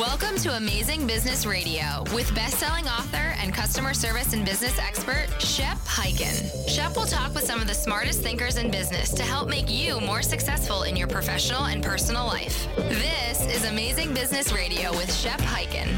Welcome 0.00 0.36
to 0.36 0.56
Amazing 0.56 1.06
Business 1.06 1.44
Radio 1.44 2.04
with 2.14 2.34
best-selling 2.34 2.88
author 2.88 3.34
and 3.36 3.52
customer 3.52 3.92
service 3.92 4.32
and 4.32 4.46
business 4.46 4.78
expert 4.78 5.26
Shep 5.38 5.76
Hyken. 5.80 6.66
Shep 6.70 6.96
will 6.96 7.04
talk 7.04 7.34
with 7.34 7.44
some 7.44 7.60
of 7.60 7.66
the 7.66 7.74
smartest 7.74 8.22
thinkers 8.22 8.56
in 8.56 8.70
business 8.70 9.12
to 9.12 9.22
help 9.22 9.50
make 9.50 9.68
you 9.68 10.00
more 10.00 10.22
successful 10.22 10.84
in 10.84 10.96
your 10.96 11.06
professional 11.06 11.66
and 11.66 11.84
personal 11.84 12.24
life. 12.24 12.66
This 12.76 13.44
is 13.54 13.66
Amazing 13.66 14.14
Business 14.14 14.54
Radio 14.54 14.90
with 14.92 15.14
Shep 15.14 15.38
Hyken. 15.40 15.88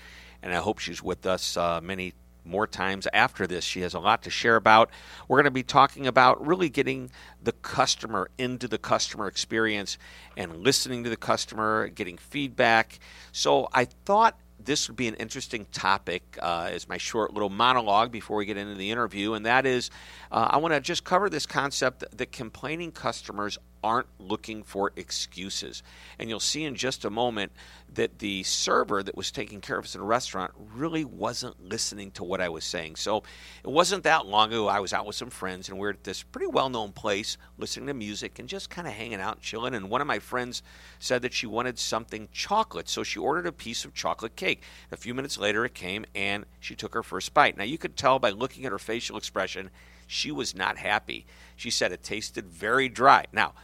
and 0.42 0.52
I 0.52 0.56
hope 0.56 0.78
she's 0.78 1.02
with 1.02 1.26
us 1.26 1.56
uh, 1.56 1.80
many 1.80 2.14
more 2.44 2.66
times 2.66 3.06
after 3.12 3.46
this. 3.46 3.64
She 3.64 3.80
has 3.82 3.94
a 3.94 4.00
lot 4.00 4.22
to 4.22 4.30
share 4.30 4.56
about. 4.56 4.90
We're 5.28 5.38
going 5.38 5.44
to 5.44 5.50
be 5.50 5.62
talking 5.62 6.06
about 6.06 6.44
really 6.44 6.68
getting 6.68 7.10
the 7.42 7.52
customer 7.52 8.30
into 8.38 8.68
the 8.68 8.78
customer 8.78 9.28
experience 9.28 9.98
and 10.36 10.56
listening 10.56 11.04
to 11.04 11.10
the 11.10 11.16
customer, 11.16 11.88
getting 11.88 12.18
feedback. 12.18 12.98
So 13.32 13.68
I 13.72 13.84
thought 13.84 14.38
this 14.70 14.86
would 14.86 14.96
be 14.96 15.08
an 15.08 15.14
interesting 15.14 15.66
topic 15.72 16.38
uh, 16.40 16.68
as 16.70 16.88
my 16.88 16.96
short 16.96 17.34
little 17.34 17.50
monologue 17.50 18.12
before 18.12 18.36
we 18.36 18.46
get 18.46 18.56
into 18.56 18.76
the 18.76 18.92
interview, 18.92 19.32
and 19.32 19.44
that 19.44 19.66
is 19.66 19.90
uh, 20.30 20.46
I 20.48 20.58
want 20.58 20.74
to 20.74 20.80
just 20.80 21.02
cover 21.02 21.28
this 21.28 21.44
concept 21.44 22.04
that 22.16 22.30
complaining 22.30 22.92
customers 22.92 23.58
aren't 23.82 24.08
looking 24.18 24.62
for 24.62 24.92
excuses. 24.96 25.82
And 26.18 26.28
you'll 26.28 26.40
see 26.40 26.64
in 26.64 26.74
just 26.74 27.04
a 27.04 27.10
moment 27.10 27.52
that 27.94 28.18
the 28.20 28.42
server 28.44 29.02
that 29.02 29.16
was 29.16 29.30
taking 29.30 29.60
care 29.60 29.78
of 29.78 29.84
us 29.84 29.94
in 29.94 30.00
a 30.00 30.04
restaurant 30.04 30.52
really 30.74 31.04
wasn't 31.04 31.60
listening 31.62 32.10
to 32.12 32.24
what 32.24 32.40
I 32.40 32.48
was 32.48 32.64
saying. 32.64 32.96
So 32.96 33.22
it 33.64 33.70
wasn't 33.70 34.04
that 34.04 34.26
long 34.26 34.48
ago. 34.48 34.68
I 34.68 34.80
was 34.80 34.92
out 34.92 35.06
with 35.06 35.16
some 35.16 35.30
friends 35.30 35.68
and 35.68 35.78
we 35.78 35.86
are 35.86 35.90
at 35.90 36.04
this 36.04 36.22
pretty 36.22 36.46
well 36.46 36.68
known 36.68 36.92
place 36.92 37.36
listening 37.58 37.88
to 37.88 37.94
music 37.94 38.38
and 38.38 38.48
just 38.48 38.70
kind 38.70 38.86
of 38.86 38.94
hanging 38.94 39.20
out, 39.20 39.40
chilling. 39.40 39.74
And 39.74 39.90
one 39.90 40.00
of 40.00 40.06
my 40.06 40.18
friends 40.18 40.62
said 40.98 41.22
that 41.22 41.32
she 41.32 41.46
wanted 41.46 41.78
something 41.78 42.28
chocolate. 42.32 42.88
So 42.88 43.02
she 43.02 43.18
ordered 43.18 43.46
a 43.46 43.52
piece 43.52 43.84
of 43.84 43.94
chocolate 43.94 44.36
cake. 44.36 44.62
A 44.92 44.96
few 44.96 45.14
minutes 45.14 45.38
later, 45.38 45.64
it 45.64 45.74
came 45.74 46.04
and 46.14 46.44
she 46.60 46.76
took 46.76 46.94
her 46.94 47.02
first 47.02 47.34
bite. 47.34 47.56
Now 47.56 47.64
you 47.64 47.78
could 47.78 47.96
tell 47.96 48.18
by 48.18 48.30
looking 48.30 48.64
at 48.64 48.72
her 48.72 48.78
facial 48.78 49.16
expression, 49.16 49.70
she 50.10 50.32
was 50.32 50.56
not 50.56 50.76
happy. 50.76 51.24
She 51.54 51.70
said 51.70 51.92
it 51.92 52.02
tasted 52.02 52.48
very 52.48 52.88
dry. 52.88 53.26
Now, 53.32 53.54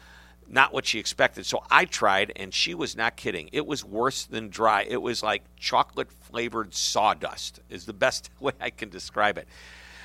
not 0.49 0.73
what 0.73 0.87
she 0.87 1.01
expected. 1.01 1.45
So 1.45 1.65
I 1.71 1.87
tried, 1.87 2.33
and 2.37 2.55
she 2.55 2.73
was 2.73 2.97
not 2.97 3.17
kidding. 3.17 3.51
It 3.53 3.67
was 3.67 3.85
worse 3.85 4.25
than 4.25 4.49
dry. 4.49 4.87
It 4.89 5.03
was 5.03 5.25
like 5.25 5.43
chocolate 5.57 6.13
flavored 6.13 6.73
sawdust, 6.73 7.59
is 7.69 7.85
the 7.85 7.93
best 7.93 8.31
way 8.41 8.53
I 8.61 8.71
can 8.71 8.91
describe 8.91 9.39
it. 9.39 9.49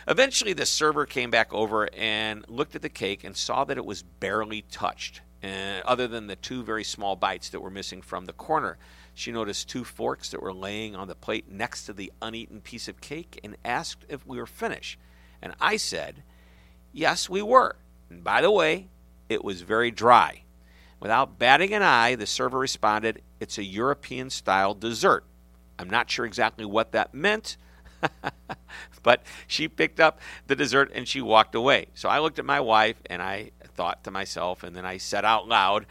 Eventually, 0.08 0.53
the 0.53 0.66
server 0.66 1.06
came 1.06 1.30
back 1.30 1.53
over 1.53 1.88
and 1.95 2.44
looked 2.50 2.76
at 2.76 2.81
the 2.81 2.89
cake 2.89 3.23
and 3.23 3.38
saw 3.38 3.64
that 3.66 3.78
it 3.78 3.86
was 3.86 4.02
barely 4.02 4.64
touched, 4.64 5.22
uh, 5.44 5.81
other 5.86 6.08
than 6.08 6.26
the 6.26 6.36
two 6.36 6.64
very 6.64 6.83
small 6.83 7.16
bites 7.16 7.50
that 7.50 7.59
were 7.59 7.70
missing 7.70 8.02
from 8.02 8.26
the 8.26 8.33
corner. 8.33 8.80
She 9.14 9.31
noticed 9.31 9.70
two 9.70 9.83
forks 9.83 10.30
that 10.30 10.42
were 10.42 10.53
laying 10.53 10.95
on 10.95 11.08
the 11.08 11.14
plate 11.14 11.52
next 11.52 11.86
to 11.86 11.94
the 11.94 12.11
uneaten 12.20 12.61
piece 12.61 12.88
of 12.88 13.00
cake 13.00 13.39
and 13.44 13.58
asked 13.64 14.05
if 14.09 14.26
we 14.26 14.38
were 14.38 14.48
finished. 14.48 14.98
And 15.42 15.53
I 15.59 15.78
said, 15.78 16.23
Yes, 16.94 17.30
we 17.30 17.42
were. 17.42 17.75
And 18.09 18.23
by 18.23 18.42
the 18.42 18.52
way, 18.52 18.89
it 19.30 19.44
was 19.44 19.61
very 19.61 19.92
dry. 19.92 20.44
Without 21.00 21.39
batting 21.39 21.73
an 21.73 21.81
eye, 21.81 22.16
the 22.16 22.28
server 22.28 22.59
responded, 22.59 23.22
It's 23.39 23.58
a 23.58 23.64
European 23.64 24.30
style 24.30 24.73
dessert. 24.73 25.23
I'm 25.80 25.89
not 25.89 26.11
sure 26.11 26.26
exactly 26.26 26.66
what 26.66 26.92
that 26.92 27.14
meant, 27.14 27.58
but 29.04 29.23
she 29.48 29.67
picked 29.67 29.99
up 29.99 30.20
the 30.48 30.55
dessert 30.55 30.92
and 30.93 31.08
she 31.08 31.21
walked 31.21 31.55
away. 31.55 31.88
So 31.95 32.08
I 32.08 32.20
looked 32.20 32.38
at 32.38 32.45
my 32.45 32.60
wife 32.60 32.98
and 33.08 33.21
I 33.21 33.52
thought 33.73 34.04
to 34.04 34.11
myself, 34.11 34.64
and 34.64 34.76
then 34.76 34.86
I 34.86 34.98
said 34.98 35.26
out 35.26 35.48
loud, 35.48 35.87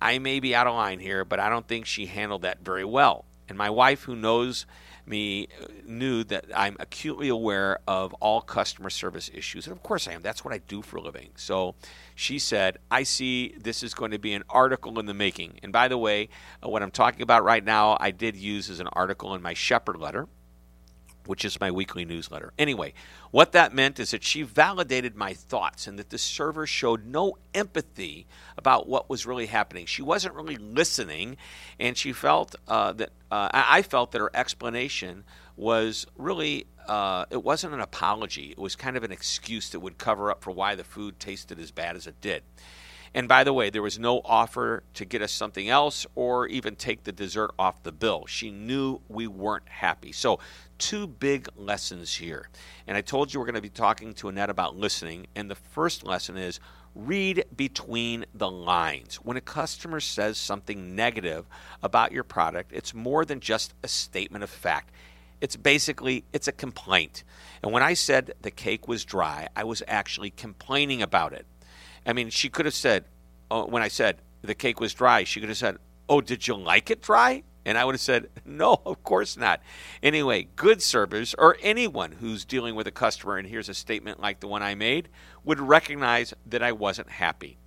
I 0.00 0.18
may 0.18 0.40
be 0.40 0.54
out 0.54 0.66
of 0.66 0.74
line 0.74 1.00
here, 1.00 1.24
but 1.24 1.40
I 1.40 1.48
don't 1.48 1.66
think 1.66 1.86
she 1.86 2.06
handled 2.06 2.42
that 2.42 2.60
very 2.64 2.84
well. 2.84 3.24
And 3.48 3.56
my 3.56 3.70
wife, 3.70 4.02
who 4.02 4.14
knows 4.14 4.66
me 5.08 5.48
knew 5.84 6.24
that 6.24 6.44
I'm 6.54 6.76
acutely 6.80 7.28
aware 7.28 7.78
of 7.86 8.12
all 8.14 8.40
customer 8.40 8.90
service 8.90 9.30
issues. 9.32 9.66
And 9.66 9.74
of 9.74 9.82
course 9.82 10.06
I 10.06 10.12
am. 10.12 10.22
That's 10.22 10.44
what 10.44 10.54
I 10.54 10.58
do 10.58 10.82
for 10.82 10.96
a 10.96 11.00
living. 11.00 11.30
So 11.36 11.74
she 12.14 12.38
said, 12.38 12.78
I 12.90 13.02
see 13.02 13.54
this 13.58 13.82
is 13.82 13.94
going 13.94 14.10
to 14.10 14.18
be 14.18 14.34
an 14.34 14.44
article 14.50 14.98
in 14.98 15.06
the 15.06 15.14
making. 15.14 15.58
And 15.62 15.72
by 15.72 15.88
the 15.88 15.98
way, 15.98 16.28
uh, 16.64 16.68
what 16.68 16.82
I'm 16.82 16.90
talking 16.90 17.22
about 17.22 17.44
right 17.44 17.64
now, 17.64 17.96
I 18.00 18.10
did 18.10 18.36
use 18.36 18.70
as 18.70 18.80
an 18.80 18.88
article 18.88 19.34
in 19.34 19.42
my 19.42 19.54
Shepard 19.54 19.96
letter 19.96 20.28
which 21.28 21.44
is 21.44 21.60
my 21.60 21.70
weekly 21.70 22.06
newsletter. 22.06 22.54
Anyway, 22.58 22.94
what 23.32 23.52
that 23.52 23.74
meant 23.74 24.00
is 24.00 24.12
that 24.12 24.24
she 24.24 24.40
validated 24.42 25.14
my 25.14 25.34
thoughts 25.34 25.86
and 25.86 25.98
that 25.98 26.08
the 26.08 26.16
server 26.16 26.66
showed 26.66 27.04
no 27.04 27.36
empathy 27.52 28.26
about 28.56 28.88
what 28.88 29.10
was 29.10 29.26
really 29.26 29.44
happening. 29.44 29.84
She 29.84 30.00
wasn't 30.00 30.34
really 30.34 30.56
listening, 30.56 31.36
and 31.78 31.98
she 31.98 32.14
felt 32.14 32.54
uh, 32.66 32.94
that 32.94 33.10
uh, 33.30 33.50
I 33.52 33.82
felt 33.82 34.12
that 34.12 34.20
her 34.20 34.30
explanation 34.32 35.24
was 35.54 36.06
really 36.16 36.66
uh, 36.88 37.26
it 37.28 37.44
wasn't 37.44 37.74
an 37.74 37.80
apology. 37.80 38.52
It 38.52 38.58
was 38.58 38.74
kind 38.74 38.96
of 38.96 39.04
an 39.04 39.12
excuse 39.12 39.68
that 39.70 39.80
would 39.80 39.98
cover 39.98 40.30
up 40.30 40.42
for 40.42 40.50
why 40.50 40.76
the 40.76 40.84
food 40.84 41.20
tasted 41.20 41.58
as 41.58 41.70
bad 41.70 41.94
as 41.94 42.06
it 42.06 42.18
did. 42.22 42.42
And 43.14 43.28
by 43.28 43.44
the 43.44 43.52
way, 43.52 43.70
there 43.70 43.82
was 43.82 43.98
no 43.98 44.20
offer 44.24 44.82
to 44.94 45.04
get 45.04 45.22
us 45.22 45.32
something 45.32 45.68
else 45.68 46.06
or 46.14 46.46
even 46.46 46.76
take 46.76 47.04
the 47.04 47.12
dessert 47.12 47.50
off 47.58 47.82
the 47.82 47.92
bill. 47.92 48.26
She 48.26 48.50
knew 48.50 49.00
we 49.08 49.26
weren't 49.26 49.68
happy. 49.68 50.12
So, 50.12 50.40
two 50.78 51.06
big 51.06 51.48
lessons 51.56 52.14
here. 52.14 52.48
And 52.86 52.96
I 52.96 53.00
told 53.00 53.32
you 53.32 53.40
we're 53.40 53.46
going 53.46 53.56
to 53.56 53.60
be 53.60 53.68
talking 53.68 54.14
to 54.14 54.28
Annette 54.28 54.50
about 54.50 54.76
listening. 54.76 55.26
And 55.34 55.50
the 55.50 55.56
first 55.56 56.04
lesson 56.04 56.36
is 56.36 56.60
read 56.94 57.44
between 57.56 58.26
the 58.34 58.50
lines. 58.50 59.16
When 59.16 59.36
a 59.36 59.42
customer 59.42 60.00
says 60.00 60.38
something 60.38 60.94
negative 60.94 61.46
about 61.82 62.12
your 62.12 62.24
product, 62.24 62.72
it's 62.72 62.94
more 62.94 63.24
than 63.24 63.40
just 63.40 63.74
a 63.82 63.88
statement 63.88 64.44
of 64.44 64.50
fact. 64.50 64.92
It's 65.40 65.56
basically 65.56 66.24
it's 66.32 66.48
a 66.48 66.52
complaint. 66.52 67.22
And 67.62 67.72
when 67.72 67.82
I 67.82 67.94
said 67.94 68.34
the 68.42 68.50
cake 68.50 68.88
was 68.88 69.04
dry, 69.04 69.48
I 69.54 69.64
was 69.64 69.82
actually 69.86 70.30
complaining 70.30 71.02
about 71.02 71.32
it. 71.32 71.46
I 72.06 72.12
mean, 72.12 72.30
she 72.30 72.48
could 72.48 72.64
have 72.66 72.74
said, 72.74 73.04
oh, 73.50 73.66
when 73.66 73.82
I 73.82 73.88
said 73.88 74.18
the 74.42 74.54
cake 74.54 74.80
was 74.80 74.94
dry, 74.94 75.24
she 75.24 75.40
could 75.40 75.48
have 75.48 75.58
said, 75.58 75.78
Oh, 76.08 76.20
did 76.20 76.46
you 76.46 76.54
like 76.54 76.90
it 76.90 77.02
dry? 77.02 77.42
And 77.64 77.76
I 77.76 77.84
would 77.84 77.94
have 77.94 78.00
said, 78.00 78.28
No, 78.44 78.80
of 78.84 79.02
course 79.02 79.36
not. 79.36 79.60
Anyway, 80.02 80.48
good 80.56 80.82
servers 80.82 81.34
or 81.38 81.56
anyone 81.62 82.12
who's 82.12 82.44
dealing 82.44 82.74
with 82.74 82.86
a 82.86 82.92
customer 82.92 83.36
and 83.36 83.46
hears 83.46 83.68
a 83.68 83.74
statement 83.74 84.20
like 84.20 84.40
the 84.40 84.48
one 84.48 84.62
I 84.62 84.74
made 84.74 85.08
would 85.44 85.60
recognize 85.60 86.34
that 86.46 86.62
I 86.62 86.72
wasn't 86.72 87.10
happy. 87.10 87.58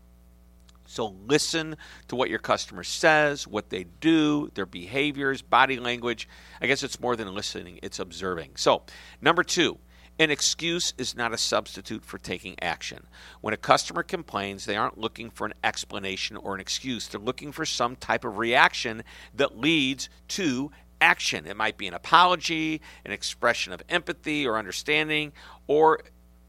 So 0.85 1.15
listen 1.25 1.77
to 2.09 2.17
what 2.17 2.29
your 2.29 2.39
customer 2.39 2.83
says, 2.83 3.47
what 3.47 3.69
they 3.69 3.85
do, 4.01 4.51
their 4.55 4.65
behaviors, 4.65 5.41
body 5.41 5.79
language. 5.79 6.27
I 6.59 6.67
guess 6.67 6.83
it's 6.83 6.99
more 6.99 7.15
than 7.15 7.33
listening, 7.33 7.79
it's 7.81 7.99
observing. 7.99 8.51
So, 8.57 8.83
number 9.21 9.43
two, 9.43 9.77
an 10.21 10.29
excuse 10.29 10.93
is 10.99 11.15
not 11.15 11.33
a 11.33 11.37
substitute 11.37 12.05
for 12.05 12.19
taking 12.19 12.55
action. 12.61 13.07
When 13.41 13.55
a 13.55 13.57
customer 13.57 14.03
complains, 14.03 14.65
they 14.65 14.75
aren't 14.75 14.99
looking 14.99 15.31
for 15.31 15.47
an 15.47 15.55
explanation 15.63 16.37
or 16.37 16.53
an 16.53 16.61
excuse. 16.61 17.07
They're 17.07 17.19
looking 17.19 17.51
for 17.51 17.65
some 17.65 17.95
type 17.95 18.23
of 18.23 18.37
reaction 18.37 19.03
that 19.33 19.57
leads 19.57 20.09
to 20.27 20.71
action. 21.01 21.47
It 21.47 21.57
might 21.57 21.75
be 21.75 21.87
an 21.87 21.95
apology, 21.95 22.81
an 23.03 23.11
expression 23.11 23.73
of 23.73 23.81
empathy 23.89 24.45
or 24.45 24.59
understanding, 24.59 25.31
or 25.65 26.01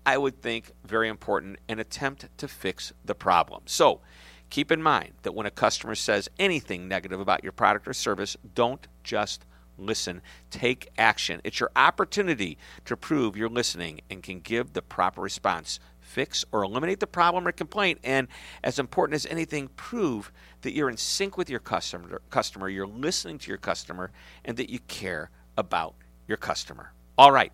I 0.04 0.19
would 0.19 0.43
think, 0.43 0.72
very 0.84 1.09
important, 1.09 1.57
an 1.66 1.78
attempt 1.78 2.28
to 2.36 2.48
fix 2.48 2.92
the 3.07 3.15
problem. 3.15 3.63
So, 3.65 4.03
keep 4.51 4.71
in 4.71 4.83
mind 4.83 5.15
that 5.22 5.33
when 5.33 5.47
a 5.47 5.51
customer 5.51 5.95
says 5.95 6.28
anything 6.39 6.89
negative 6.89 7.21
about 7.21 7.42
your 7.42 7.53
product 7.53 7.89
or 7.89 7.95
service, 7.95 8.36
don't 8.54 8.86
just 9.03 9.47
listen, 9.78 10.22
take 10.51 10.89
action. 10.98 11.41
It's 11.45 11.60
your 11.60 11.71
opportunity 11.77 12.59
to 12.84 12.97
prove 12.97 13.36
you're 13.36 13.48
listening 13.48 14.01
and 14.10 14.22
can 14.22 14.41
give 14.41 14.72
the 14.72 14.83
proper 14.83 15.21
response. 15.21 15.80
Fix 16.01 16.45
or 16.53 16.63
eliminate 16.63 17.01
the 17.01 17.07
problem 17.07 17.48
or 17.48 17.53
complaint, 17.53 17.98
and 18.04 18.28
as 18.63 18.78
important 18.78 19.15
as 19.15 19.24
anything, 19.27 19.69
prove 19.77 20.30
that 20.60 20.74
you're 20.74 20.91
in 20.91 20.97
sync 20.97 21.39
with 21.39 21.48
your 21.48 21.60
customer, 21.60 22.21
customer, 22.28 22.69
you're 22.69 22.86
listening 22.86 23.39
to 23.39 23.48
your 23.48 23.59
customer, 23.59 24.10
and 24.45 24.57
that 24.59 24.69
you 24.69 24.78
care 24.89 25.30
about 25.57 25.95
your 26.27 26.36
customer. 26.36 26.92
All 27.16 27.33
right, 27.33 27.53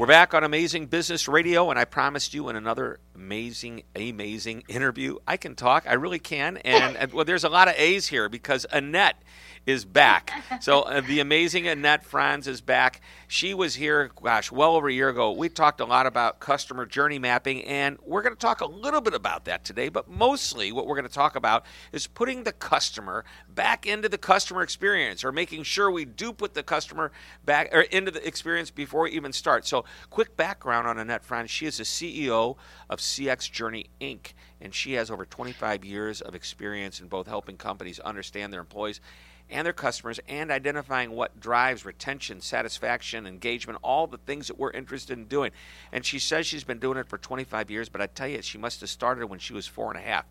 We're 0.00 0.08
back 0.08 0.34
on 0.34 0.42
Amazing 0.42 0.86
Business 0.86 1.28
Radio, 1.28 1.70
and 1.70 1.78
I 1.78 1.84
promised 1.84 2.34
you 2.34 2.48
in 2.48 2.56
another 2.56 2.98
amazing, 3.14 3.84
amazing 3.94 4.64
interview. 4.66 5.18
I 5.28 5.36
can 5.36 5.54
talk, 5.54 5.84
I 5.88 5.92
really 5.92 6.18
can, 6.18 6.56
and, 6.56 6.96
and 6.98 7.12
well, 7.12 7.24
there's 7.24 7.44
a 7.44 7.48
lot 7.48 7.68
of 7.68 7.74
A's 7.76 8.08
here 8.08 8.28
because 8.28 8.66
Annette 8.72 9.22
is 9.66 9.84
back. 9.84 10.30
So 10.60 10.82
uh, 10.82 11.00
the 11.00 11.20
amazing 11.20 11.66
Annette 11.66 12.04
Franz 12.04 12.46
is 12.46 12.60
back. 12.60 13.00
She 13.28 13.54
was 13.54 13.74
here, 13.74 14.10
gosh, 14.22 14.52
well 14.52 14.76
over 14.76 14.88
a 14.88 14.92
year 14.92 15.08
ago. 15.08 15.32
We 15.32 15.48
talked 15.48 15.80
a 15.80 15.84
lot 15.84 16.06
about 16.06 16.38
customer 16.38 16.84
journey 16.86 17.18
mapping, 17.18 17.64
and 17.64 17.98
we're 18.04 18.22
going 18.22 18.34
to 18.34 18.40
talk 18.40 18.60
a 18.60 18.66
little 18.66 19.00
bit 19.00 19.14
about 19.14 19.46
that 19.46 19.64
today. 19.64 19.88
But 19.88 20.08
mostly, 20.08 20.70
what 20.70 20.86
we're 20.86 20.96
going 20.96 21.08
to 21.08 21.12
talk 21.12 21.34
about 21.34 21.64
is 21.92 22.06
putting 22.06 22.44
the 22.44 22.52
customer 22.52 23.24
back 23.48 23.86
into 23.86 24.08
the 24.08 24.18
customer 24.18 24.62
experience, 24.62 25.24
or 25.24 25.32
making 25.32 25.62
sure 25.62 25.90
we 25.90 26.04
do 26.04 26.32
put 26.32 26.54
the 26.54 26.62
customer 26.62 27.10
back 27.44 27.74
or 27.74 27.82
into 27.82 28.10
the 28.10 28.26
experience 28.26 28.70
before 28.70 29.04
we 29.04 29.12
even 29.12 29.32
start. 29.32 29.66
So, 29.66 29.84
quick 30.10 30.36
background 30.36 30.86
on 30.86 30.98
Annette 30.98 31.24
Franz: 31.24 31.50
she 31.50 31.66
is 31.66 31.78
the 31.78 31.84
CEO 31.84 32.56
of 32.90 33.00
CX 33.00 33.50
Journey 33.50 33.86
Inc 34.00 34.32
and 34.60 34.74
she 34.74 34.94
has 34.94 35.10
over 35.10 35.26
25 35.26 35.84
years 35.84 36.22
of 36.22 36.34
experience 36.34 36.98
in 36.98 37.06
both 37.06 37.26
helping 37.26 37.56
companies 37.56 38.00
understand 38.00 38.50
their 38.50 38.60
employees 38.60 39.00
and 39.50 39.66
their 39.66 39.72
customers 39.72 40.20
and 40.28 40.50
identifying 40.50 41.12
what 41.12 41.38
drives 41.38 41.84
retention, 41.84 42.40
satisfaction, 42.40 43.26
engagement, 43.26 43.78
all 43.82 44.06
the 44.06 44.18
things 44.18 44.48
that 44.48 44.58
we're 44.58 44.70
interested 44.70 45.18
in 45.18 45.26
doing. 45.26 45.52
And 45.92 46.04
she 46.04 46.18
says 46.18 46.46
she's 46.46 46.64
been 46.64 46.78
doing 46.78 46.98
it 46.98 47.08
for 47.08 47.18
25 47.18 47.70
years, 47.70 47.88
but 47.88 48.00
I 48.00 48.06
tell 48.06 48.28
you, 48.28 48.42
she 48.42 48.58
must 48.58 48.80
have 48.80 48.90
started 48.90 49.26
when 49.26 49.38
she 49.38 49.52
was 49.52 49.66
four 49.66 49.90
and 49.90 49.98
a 50.00 50.02
half. 50.02 50.24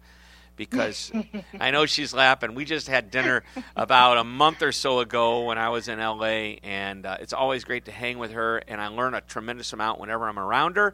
Because 0.56 1.12
I 1.60 1.71
know 1.71 1.88
she's 1.88 2.13
laughing. 2.13 2.54
We 2.54 2.65
just 2.65 2.88
had 2.88 3.10
dinner 3.10 3.44
about 3.75 4.18
a 4.18 4.24
month 4.24 4.62
or 4.62 4.71
so 4.71 5.00
ago 5.00 5.45
when 5.45 5.57
I 5.57 5.69
was 5.69 5.88
in 5.88 6.00
LA, 6.00 6.57
and 6.63 7.06
uh, 7.06 7.18
it's 7.19 7.33
always 7.33 7.63
great 7.63 7.86
to 7.86 7.92
hang 7.92 8.19
with 8.19 8.31
her, 8.31 8.60
and 8.68 8.80
I 8.80 8.88
learn 8.88 9.15
a 9.15 9.21
tremendous 9.21 9.74
amount 9.74 10.00
whenever 10.00 10.27
I'm 10.27 10.38
around 10.38 10.75
her. 10.75 10.94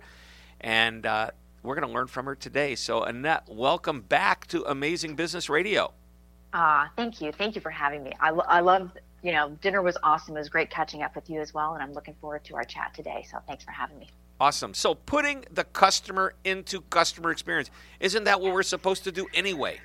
And 0.62 1.06
uh, 1.06 1.32
we're 1.62 1.76
going 1.76 1.88
to 1.88 1.94
learn 1.94 2.08
from 2.08 2.26
her 2.26 2.36
today. 2.36 2.76
So, 2.76 3.04
Annette, 3.04 3.44
welcome 3.50 4.00
back 4.00 4.48
to 4.48 4.64
Amazing 4.64 5.16
Business 5.16 5.50
Radio. 5.50 5.94
Ah, 6.54 6.86
uh, 6.86 6.90
thank 6.96 7.22
you. 7.22 7.32
Thank 7.32 7.56
you 7.56 7.62
for 7.62 7.70
having 7.70 8.04
me. 8.04 8.14
I, 8.20 8.30
I 8.30 8.60
love, 8.62 8.92
you 9.22 9.32
know, 9.32 9.50
dinner 9.62 9.82
was 9.82 9.98
awesome. 10.02 10.36
It 10.36 10.40
was 10.40 10.50
great 10.50 10.70
catching 10.70 11.04
up 11.04 11.16
with 11.16 11.30
you 11.30 11.42
as 11.42 11.54
well. 11.54 11.74
And 11.74 11.84
I'm 11.84 11.94
looking 11.94 12.16
forward 12.20 12.44
to 12.46 12.56
our 12.56 12.64
chat 12.64 12.94
today. 12.94 13.26
So 13.30 13.38
thanks 13.48 13.64
for 13.64 13.72
having 13.72 14.00
me. 14.00 14.10
Awesome. 14.40 14.74
So 14.74 14.96
putting 14.96 15.46
the 15.52 15.66
customer 15.66 16.34
into 16.46 16.82
customer 16.82 17.32
experience, 17.32 17.70
isn't 18.00 18.24
that 18.24 18.40
what 18.40 18.54
we're 18.54 18.64
supposed 18.64 19.04
to 19.04 19.12
do 19.12 19.28
anyway? 19.34 19.80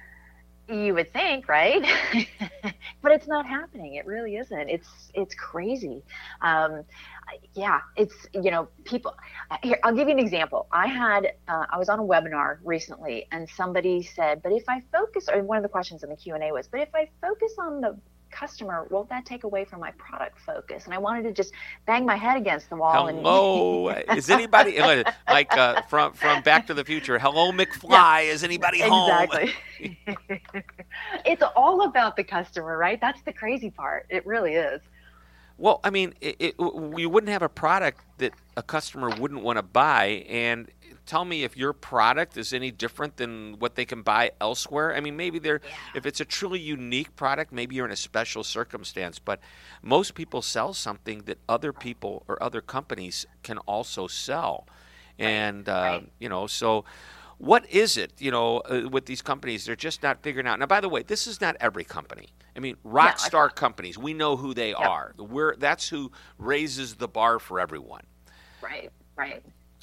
You 0.68 0.94
would 0.94 1.12
think, 1.12 1.48
right? 1.48 1.84
but 3.02 3.12
it's 3.12 3.26
not 3.26 3.46
happening. 3.46 3.96
It 3.96 4.06
really 4.06 4.36
isn't. 4.36 4.70
It's 4.70 5.10
it's 5.12 5.34
crazy. 5.34 6.02
Um, 6.40 6.84
yeah, 7.54 7.80
it's 7.96 8.14
you 8.32 8.50
know 8.50 8.68
people. 8.84 9.14
Here, 9.62 9.78
I'll 9.82 9.94
give 9.94 10.08
you 10.08 10.14
an 10.14 10.20
example. 10.20 10.66
I 10.72 10.86
had 10.86 11.32
uh, 11.48 11.66
I 11.70 11.78
was 11.78 11.88
on 11.88 11.98
a 11.98 12.02
webinar 12.02 12.58
recently, 12.64 13.26
and 13.32 13.48
somebody 13.48 14.02
said, 14.02 14.42
"But 14.42 14.52
if 14.52 14.64
I 14.68 14.82
focus," 14.92 15.28
or 15.32 15.42
one 15.42 15.56
of 15.56 15.62
the 15.62 15.68
questions 15.68 16.02
in 16.02 16.10
the 16.10 16.16
Q 16.16 16.34
and 16.34 16.42
A 16.42 16.52
was, 16.52 16.66
"But 16.68 16.80
if 16.80 16.94
I 16.94 17.08
focus 17.20 17.52
on 17.58 17.80
the 17.80 17.96
customer, 18.34 18.86
won't 18.90 19.08
that 19.08 19.24
take 19.24 19.44
away 19.44 19.64
from 19.64 19.80
my 19.80 19.92
product 19.92 20.38
focus? 20.40 20.84
And 20.84 20.94
I 20.94 20.98
wanted 20.98 21.22
to 21.22 21.32
just 21.32 21.52
bang 21.86 22.04
my 22.04 22.16
head 22.16 22.36
against 22.36 22.68
the 22.68 22.76
wall. 22.76 23.06
Hello, 23.06 23.88
and 23.88 24.18
is 24.18 24.28
anybody 24.28 24.78
like 25.28 25.56
uh, 25.56 25.82
from 25.82 26.12
from 26.12 26.42
Back 26.42 26.66
to 26.66 26.74
the 26.74 26.84
Future? 26.84 27.18
Hello, 27.18 27.52
McFly. 27.52 27.90
Yeah, 27.90 28.18
is 28.20 28.44
anybody 28.44 28.82
exactly. 28.82 29.54
home? 29.80 30.16
it's 31.24 31.42
all 31.54 31.86
about 31.86 32.16
the 32.16 32.24
customer, 32.24 32.76
right? 32.76 33.00
That's 33.00 33.22
the 33.22 33.32
crazy 33.32 33.70
part. 33.70 34.06
It 34.10 34.26
really 34.26 34.54
is. 34.54 34.80
Well, 35.56 35.80
I 35.84 35.90
mean, 35.90 36.14
it, 36.20 36.36
it, 36.38 36.54
you 36.58 37.08
wouldn't 37.08 37.30
have 37.30 37.42
a 37.42 37.48
product 37.48 38.00
that 38.18 38.32
a 38.56 38.62
customer 38.62 39.08
wouldn't 39.08 39.42
want 39.42 39.56
to 39.56 39.62
buy, 39.62 40.24
and 40.28 40.68
tell 41.06 41.24
me 41.24 41.44
if 41.44 41.56
your 41.56 41.72
product 41.72 42.36
is 42.36 42.52
any 42.52 42.70
different 42.70 43.16
than 43.16 43.58
what 43.58 43.74
they 43.74 43.84
can 43.84 44.02
buy 44.02 44.32
elsewhere. 44.40 44.94
I 44.94 45.00
mean, 45.00 45.16
maybe 45.16 45.38
they're 45.38 45.60
yeah. 45.64 45.74
if 45.94 46.06
it's 46.06 46.20
a 46.20 46.24
truly 46.24 46.58
unique 46.58 47.14
product, 47.16 47.52
maybe 47.52 47.76
you're 47.76 47.86
in 47.86 47.92
a 47.92 47.96
special 47.96 48.42
circumstance, 48.42 49.18
but 49.18 49.40
most 49.82 50.14
people 50.14 50.42
sell 50.42 50.74
something 50.74 51.22
that 51.26 51.38
other 51.48 51.72
people 51.72 52.24
or 52.28 52.42
other 52.42 52.60
companies 52.60 53.26
can 53.42 53.58
also 53.58 54.06
sell. 54.06 54.66
Right. 55.18 55.26
And 55.28 55.68
uh, 55.68 55.72
right. 55.72 56.08
you 56.18 56.28
know, 56.28 56.46
so 56.46 56.84
what 57.38 57.68
is 57.70 57.96
it, 57.96 58.12
you 58.18 58.30
know, 58.30 58.58
uh, 58.60 58.88
with 58.90 59.06
these 59.06 59.22
companies 59.22 59.66
they're 59.66 59.76
just 59.76 60.02
not 60.02 60.22
figuring 60.22 60.46
out. 60.46 60.58
Now 60.58 60.66
by 60.66 60.80
the 60.80 60.88
way, 60.88 61.02
this 61.02 61.26
is 61.26 61.40
not 61.40 61.56
every 61.60 61.84
company. 61.84 62.30
I 62.56 62.60
mean, 62.60 62.76
rock 62.84 63.16
yeah, 63.18 63.26
star 63.26 63.50
companies, 63.50 63.98
we 63.98 64.14
know 64.14 64.36
who 64.36 64.54
they 64.54 64.70
yep. 64.70 64.80
are. 64.80 65.14
We're 65.18 65.56
that's 65.56 65.88
who 65.88 66.12
raises 66.38 66.94
the 66.94 67.08
bar 67.08 67.38
for 67.38 67.60
everyone. 67.60 68.04
Right. 68.62 68.90
Right. 69.16 69.42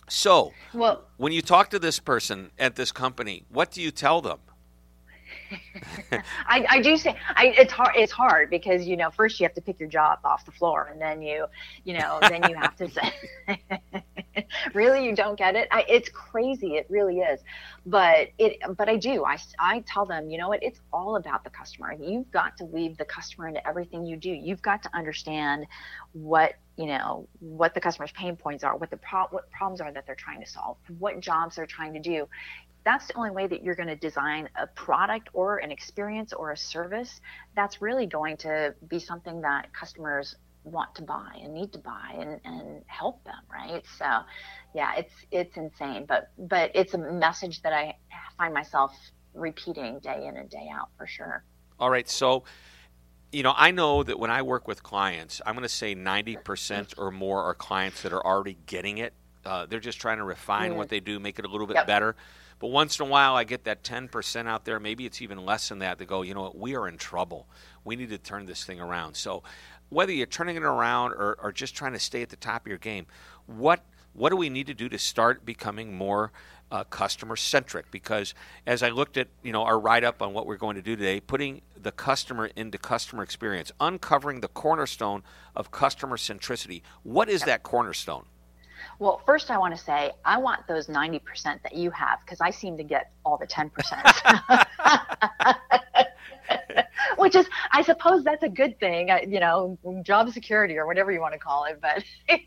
So, 0.09 0.51
well, 0.73 1.03
when 1.17 1.31
you 1.31 1.41
talk 1.41 1.69
to 1.69 1.79
this 1.79 1.99
person 1.99 2.51
at 2.59 2.75
this 2.75 2.91
company, 2.91 3.43
what 3.49 3.71
do 3.71 3.81
you 3.81 3.91
tell 3.91 4.21
them? 4.21 4.39
I, 6.47 6.65
I, 6.69 6.81
do 6.81 6.97
say 6.97 7.15
I, 7.35 7.53
it's 7.57 7.71
hard. 7.71 7.95
It's 7.95 8.11
hard 8.11 8.49
because 8.49 8.85
you 8.85 8.97
know 8.97 9.09
first 9.09 9.39
you 9.39 9.45
have 9.45 9.53
to 9.55 9.61
pick 9.61 9.79
your 9.79 9.89
job 9.89 10.19
off 10.23 10.45
the 10.45 10.51
floor, 10.51 10.89
and 10.91 11.01
then 11.01 11.21
you, 11.21 11.45
you 11.83 11.97
know, 11.97 12.19
then 12.21 12.43
you 12.49 12.55
have 12.55 12.75
to 12.77 12.89
say, 12.89 13.13
really, 14.73 15.05
you 15.05 15.15
don't 15.15 15.37
get 15.37 15.55
it. 15.55 15.67
I, 15.71 15.85
it's 15.87 16.09
crazy. 16.09 16.75
It 16.75 16.87
really 16.89 17.19
is. 17.19 17.41
But 17.85 18.29
it. 18.37 18.59
But 18.77 18.89
I 18.89 18.97
do. 18.97 19.25
I, 19.25 19.37
I 19.59 19.83
tell 19.87 20.05
them, 20.05 20.29
you 20.29 20.37
know 20.37 20.49
what? 20.49 20.63
It's 20.63 20.79
all 20.93 21.15
about 21.15 21.43
the 21.43 21.49
customer. 21.49 21.93
You've 21.93 22.31
got 22.31 22.57
to 22.57 22.65
weave 22.65 22.97
the 22.97 23.05
customer 23.05 23.47
into 23.47 23.65
everything 23.67 24.05
you 24.05 24.17
do. 24.17 24.29
You've 24.29 24.61
got 24.61 24.83
to 24.83 24.89
understand 24.95 25.65
what 26.13 26.55
you 26.77 26.85
know 26.87 27.27
what 27.39 27.73
the 27.73 27.81
customer's 27.81 28.11
pain 28.13 28.35
points 28.35 28.63
are 28.63 28.77
what 28.77 28.89
the 28.89 28.97
pro- 28.97 29.27
what 29.27 29.51
problems 29.51 29.81
are 29.81 29.91
that 29.91 30.05
they're 30.05 30.15
trying 30.15 30.41
to 30.41 30.49
solve 30.49 30.77
what 30.99 31.19
jobs 31.19 31.57
they're 31.57 31.65
trying 31.65 31.93
to 31.93 31.99
do 31.99 32.27
that's 32.83 33.07
the 33.07 33.13
only 33.15 33.31
way 33.31 33.47
that 33.47 33.63
you're 33.63 33.75
going 33.75 33.87
to 33.87 33.95
design 33.95 34.49
a 34.55 34.65
product 34.67 35.29
or 35.33 35.57
an 35.57 35.71
experience 35.71 36.33
or 36.33 36.51
a 36.51 36.57
service 36.57 37.21
that's 37.55 37.81
really 37.81 38.07
going 38.07 38.37
to 38.37 38.73
be 38.87 38.99
something 38.99 39.41
that 39.41 39.71
customers 39.73 40.35
want 40.63 40.93
to 40.95 41.01
buy 41.01 41.39
and 41.41 41.53
need 41.53 41.71
to 41.73 41.79
buy 41.79 42.15
and, 42.19 42.39
and 42.45 42.83
help 42.85 43.23
them 43.23 43.41
right 43.51 43.83
so 43.97 44.19
yeah 44.75 44.95
it's 44.95 45.13
it's 45.31 45.57
insane 45.57 46.05
but 46.07 46.29
but 46.37 46.71
it's 46.75 46.93
a 46.93 46.97
message 46.97 47.61
that 47.61 47.73
i 47.73 47.95
find 48.37 48.53
myself 48.53 48.95
repeating 49.33 49.99
day 49.99 50.27
in 50.27 50.37
and 50.37 50.49
day 50.49 50.69
out 50.71 50.89
for 50.97 51.07
sure 51.07 51.43
all 51.79 51.89
right 51.89 52.07
so 52.07 52.43
you 53.31 53.41
know 53.41 53.53
i 53.57 53.71
know 53.71 54.03
that 54.03 54.19
when 54.19 54.29
i 54.29 54.41
work 54.41 54.67
with 54.67 54.83
clients 54.83 55.41
i'm 55.45 55.55
going 55.55 55.63
to 55.63 55.69
say 55.69 55.95
90% 55.95 56.93
or 56.97 57.11
more 57.11 57.41
are 57.43 57.55
clients 57.55 58.03
that 58.03 58.13
are 58.13 58.25
already 58.25 58.57
getting 58.65 58.99
it 58.99 59.13
uh, 59.43 59.65
they're 59.65 59.79
just 59.79 59.99
trying 59.99 60.17
to 60.17 60.23
refine 60.23 60.73
mm. 60.73 60.75
what 60.75 60.89
they 60.89 60.99
do 60.99 61.19
make 61.19 61.39
it 61.39 61.45
a 61.45 61.47
little 61.47 61.65
bit 61.65 61.75
yep. 61.75 61.87
better 61.87 62.15
but 62.61 62.67
once 62.67 62.99
in 62.99 63.07
a 63.07 63.09
while, 63.09 63.35
I 63.35 63.43
get 63.43 63.63
that 63.63 63.81
10% 63.81 64.45
out 64.45 64.65
there. 64.65 64.79
Maybe 64.79 65.07
it's 65.07 65.19
even 65.19 65.43
less 65.43 65.67
than 65.67 65.79
that. 65.79 65.97
They 65.97 66.05
go, 66.05 66.21
you 66.21 66.35
know 66.35 66.43
what, 66.43 66.55
we 66.55 66.75
are 66.75 66.87
in 66.87 66.95
trouble. 66.95 67.47
We 67.83 67.95
need 67.95 68.09
to 68.09 68.19
turn 68.19 68.45
this 68.45 68.63
thing 68.63 68.79
around. 68.79 69.15
So 69.15 69.41
whether 69.91 70.11
you're 70.11 70.25
turning 70.25 70.55
it 70.55 70.63
around 70.63 71.11
or, 71.11 71.37
or 71.43 71.51
just 71.51 71.75
trying 71.75 71.93
to 71.93 71.99
stay 71.99 72.23
at 72.23 72.29
the 72.29 72.37
top 72.37 72.63
of 72.63 72.67
your 72.67 72.79
game, 72.79 73.05
what 73.45 73.83
what 74.13 74.29
do 74.29 74.35
we 74.35 74.49
need 74.49 74.67
to 74.67 74.73
do 74.73 74.89
to 74.89 74.97
start 74.97 75.45
becoming 75.45 75.95
more 75.95 76.31
uh, 76.69 76.83
customer 76.85 77.37
centric? 77.37 77.89
Because 77.91 78.33
as 78.65 78.83
I 78.83 78.89
looked 78.89 79.17
at 79.17 79.27
you 79.43 79.51
know 79.51 79.63
our 79.63 79.79
write 79.79 80.03
up 80.03 80.21
on 80.21 80.33
what 80.33 80.47
we're 80.47 80.57
going 80.57 80.77
to 80.77 80.81
do 80.81 80.95
today, 80.95 81.19
putting 81.19 81.61
the 81.81 81.91
customer 81.91 82.49
into 82.55 82.77
customer 82.77 83.21
experience, 83.21 83.71
uncovering 83.79 84.41
the 84.41 84.47
cornerstone 84.47 85.23
of 85.55 85.71
customer 85.71 86.17
centricity. 86.17 86.81
What 87.03 87.29
is 87.29 87.43
that 87.43 87.63
cornerstone? 87.63 88.25
Well, 88.97 89.21
first, 89.25 89.51
I 89.51 89.57
want 89.57 89.75
to 89.75 89.81
say 89.81 90.11
I 90.25 90.37
want 90.37 90.67
those 90.67 90.87
90% 90.87 91.61
that 91.63 91.75
you 91.75 91.91
have 91.91 92.19
because 92.21 92.39
I 92.39 92.49
seem 92.49 92.77
to 92.77 92.83
get 92.83 93.11
all 93.25 93.37
the 93.37 93.47
10%. 93.47 93.71
which 97.17 97.35
is 97.35 97.47
i 97.71 97.81
suppose 97.81 98.23
that's 98.23 98.43
a 98.43 98.49
good 98.49 98.79
thing 98.79 99.09
you 99.27 99.39
know 99.39 99.77
job 100.03 100.29
security 100.31 100.77
or 100.77 100.85
whatever 100.85 101.11
you 101.11 101.19
want 101.19 101.33
to 101.33 101.39
call 101.39 101.65
it 101.65 101.79
but 101.81 102.03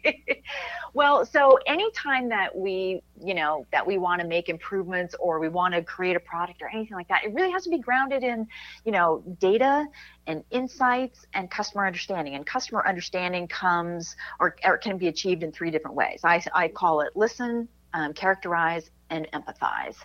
well 0.94 1.24
so 1.24 1.58
anytime 1.66 2.28
that 2.28 2.56
we 2.56 3.02
you 3.22 3.34
know 3.34 3.66
that 3.72 3.86
we 3.86 3.98
want 3.98 4.20
to 4.20 4.26
make 4.26 4.48
improvements 4.48 5.14
or 5.18 5.38
we 5.38 5.48
want 5.48 5.74
to 5.74 5.82
create 5.82 6.16
a 6.16 6.20
product 6.20 6.62
or 6.62 6.68
anything 6.68 6.96
like 6.96 7.08
that 7.08 7.24
it 7.24 7.32
really 7.34 7.50
has 7.50 7.64
to 7.64 7.70
be 7.70 7.78
grounded 7.78 8.22
in 8.22 8.46
you 8.84 8.92
know 8.92 9.22
data 9.38 9.86
and 10.26 10.42
insights 10.50 11.26
and 11.34 11.50
customer 11.50 11.86
understanding. 11.86 12.34
And 12.34 12.46
customer 12.46 12.86
understanding 12.86 13.48
comes 13.48 14.16
or, 14.40 14.56
or 14.64 14.78
can 14.78 14.98
be 14.98 15.08
achieved 15.08 15.42
in 15.42 15.52
three 15.52 15.70
different 15.70 15.96
ways. 15.96 16.20
I, 16.24 16.42
I 16.54 16.68
call 16.68 17.00
it 17.00 17.10
listen 17.14 17.68
um, 17.92 18.12
characterize 18.12 18.90
and 19.10 19.28
empathize. 19.32 19.96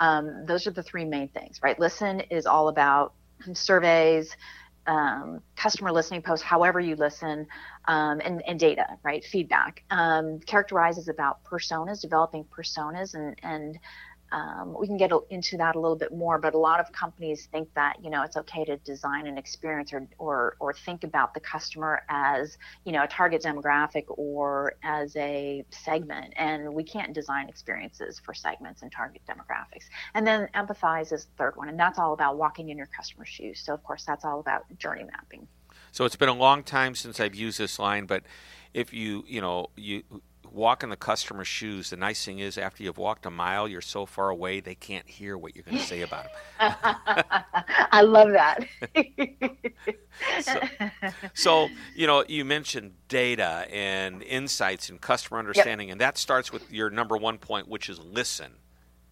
Um, 0.00 0.44
those 0.46 0.66
are 0.66 0.72
the 0.72 0.82
three 0.82 1.04
main 1.04 1.28
things 1.28 1.60
right? 1.62 1.78
Listen 1.78 2.20
is 2.20 2.46
all 2.46 2.68
about 2.68 3.12
surveys, 3.54 4.36
um, 4.86 5.42
customer 5.56 5.92
listening 5.92 6.22
posts, 6.22 6.44
however 6.44 6.80
you 6.80 6.96
listen, 6.96 7.46
um, 7.86 8.20
and, 8.24 8.42
and, 8.46 8.58
data, 8.58 8.86
right? 9.02 9.24
Feedback. 9.24 9.84
Um, 9.90 10.40
characterizes 10.40 11.08
about 11.08 11.44
personas, 11.44 12.00
developing 12.00 12.44
personas, 12.44 13.14
and, 13.14 13.36
and 13.42 13.78
um, 14.32 14.76
we 14.78 14.86
can 14.86 14.96
get 14.96 15.10
into 15.30 15.56
that 15.56 15.74
a 15.74 15.80
little 15.80 15.96
bit 15.96 16.12
more, 16.12 16.38
but 16.38 16.54
a 16.54 16.58
lot 16.58 16.80
of 16.80 16.92
companies 16.92 17.48
think 17.50 17.72
that 17.74 17.96
you 18.02 18.10
know 18.10 18.22
it's 18.22 18.36
okay 18.36 18.64
to 18.64 18.76
design 18.78 19.26
an 19.26 19.38
experience 19.38 19.92
or 19.92 20.06
or, 20.18 20.56
or 20.60 20.72
think 20.72 21.04
about 21.04 21.34
the 21.34 21.40
customer 21.40 22.02
as 22.08 22.58
you 22.84 22.92
know 22.92 23.04
a 23.04 23.06
target 23.08 23.42
demographic 23.42 24.04
or 24.08 24.74
as 24.82 25.16
a 25.16 25.64
segment, 25.70 26.34
and 26.36 26.72
we 26.72 26.84
can't 26.84 27.12
design 27.12 27.48
experiences 27.48 28.18
for 28.18 28.34
segments 28.34 28.82
and 28.82 28.92
target 28.92 29.22
demographics. 29.28 29.84
And 30.14 30.26
then 30.26 30.48
empathize 30.54 31.12
is 31.12 31.24
the 31.24 31.32
third 31.38 31.56
one, 31.56 31.68
and 31.68 31.78
that's 31.78 31.98
all 31.98 32.12
about 32.12 32.36
walking 32.36 32.68
in 32.68 32.76
your 32.76 32.88
customer's 32.94 33.28
shoes. 33.28 33.60
So 33.60 33.72
of 33.72 33.82
course 33.82 34.04
that's 34.04 34.24
all 34.24 34.40
about 34.40 34.64
journey 34.78 35.04
mapping. 35.04 35.48
So 35.92 36.04
it's 36.04 36.16
been 36.16 36.28
a 36.28 36.34
long 36.34 36.62
time 36.62 36.94
since 36.94 37.18
I've 37.18 37.34
used 37.34 37.58
this 37.58 37.78
line, 37.78 38.04
but 38.06 38.24
if 38.74 38.92
you 38.92 39.24
you 39.26 39.40
know 39.40 39.70
you 39.76 40.02
walk 40.52 40.82
in 40.82 40.90
the 40.90 40.96
customer's 40.96 41.48
shoes, 41.48 41.90
the 41.90 41.96
nice 41.96 42.24
thing 42.24 42.38
is 42.38 42.58
after 42.58 42.82
you've 42.82 42.98
walked 42.98 43.26
a 43.26 43.30
mile, 43.30 43.68
you're 43.68 43.80
so 43.80 44.06
far 44.06 44.30
away 44.30 44.60
they 44.60 44.74
can't 44.74 45.06
hear 45.08 45.36
what 45.36 45.54
you're 45.54 45.64
going 45.64 45.78
to 45.78 45.84
say 45.84 46.02
about 46.02 46.24
them. 46.58 46.74
I 47.92 48.02
love 48.02 48.30
that. 48.32 48.66
so, 50.40 50.60
so, 51.34 51.68
you 51.94 52.06
know, 52.06 52.24
you 52.28 52.44
mentioned 52.44 52.92
data 53.08 53.66
and 53.70 54.22
insights 54.22 54.88
and 54.88 55.00
customer 55.00 55.38
understanding, 55.38 55.88
yep. 55.88 55.94
and 55.94 56.00
that 56.00 56.18
starts 56.18 56.52
with 56.52 56.72
your 56.72 56.90
number 56.90 57.16
one 57.16 57.38
point, 57.38 57.68
which 57.68 57.88
is 57.88 57.98
listen. 57.98 58.52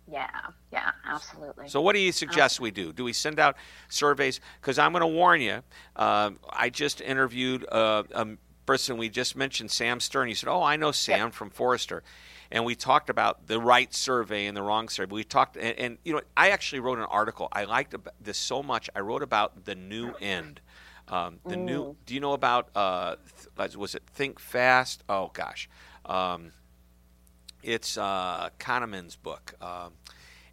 Yeah, 0.09 0.29
yeah, 0.73 0.93
absolutely. 1.05 1.69
So, 1.69 1.81
what 1.81 1.95
do 1.95 1.99
you 1.99 2.13
suggest 2.13 2.61
we 2.61 2.71
do? 2.71 2.93
Do 2.93 3.03
we 3.03 3.13
send 3.13 3.41
out 3.41 3.57
surveys? 3.89 4.41
Because 4.61 4.79
I'm 4.79 4.93
going 4.93 5.01
to 5.01 5.07
warn 5.07 5.41
you, 5.41 5.63
uh, 5.97 6.31
I 6.49 6.71
just 6.71 7.01
interviewed 7.01 7.67
uh, 7.69 8.05
a 8.13 8.27
person 8.67 8.99
we 8.99 9.09
just 9.09 9.37
mentioned, 9.37 9.71
Sam 9.71 10.01
Stern. 10.01 10.29
He 10.29 10.35
said, 10.35 10.49
"Oh, 10.49 10.63
I 10.63 10.77
know 10.77 10.93
Sam 10.93 11.29
yep. 11.29 11.33
from 11.33 11.51
Forrester," 11.51 12.03
and 12.51 12.65
we 12.65 12.75
talked 12.75 13.09
about 13.09 13.47
the 13.47 13.61
right 13.61 13.93
survey 13.95 14.47
and 14.47 14.57
the 14.57 14.63
wrong 14.63 14.89
survey. 14.89 15.15
We 15.15 15.25
talked, 15.25 15.57
and, 15.57 15.79
and 15.79 15.99
you 16.05 16.13
know, 16.13 16.21
I 16.37 16.51
actually 16.51 16.81
wrote 16.81 16.99
an 16.99 17.05
article. 17.05 17.49
I 17.53 17.65
liked 17.65 17.95
this 18.21 18.37
so 18.37 18.63
much. 18.63 18.91
I 18.95 19.01
wrote 19.01 19.23
about 19.23 19.65
the 19.65 19.75
new 19.75 20.13
end. 20.21 20.61
Um, 21.09 21.39
the 21.47 21.55
mm. 21.55 21.65
new. 21.65 21.97
Do 22.05 22.15
you 22.15 22.21
know 22.21 22.33
about? 22.33 22.69
Uh, 22.75 23.17
was 23.77 23.95
it 23.95 24.03
Think 24.07 24.41
Fast? 24.41 25.05
Oh 25.09 25.31
gosh, 25.33 25.69
um, 26.05 26.53
it's 27.63 27.97
uh, 27.97 28.51
Kahneman's 28.59 29.17
book. 29.17 29.55
Um, 29.61 29.93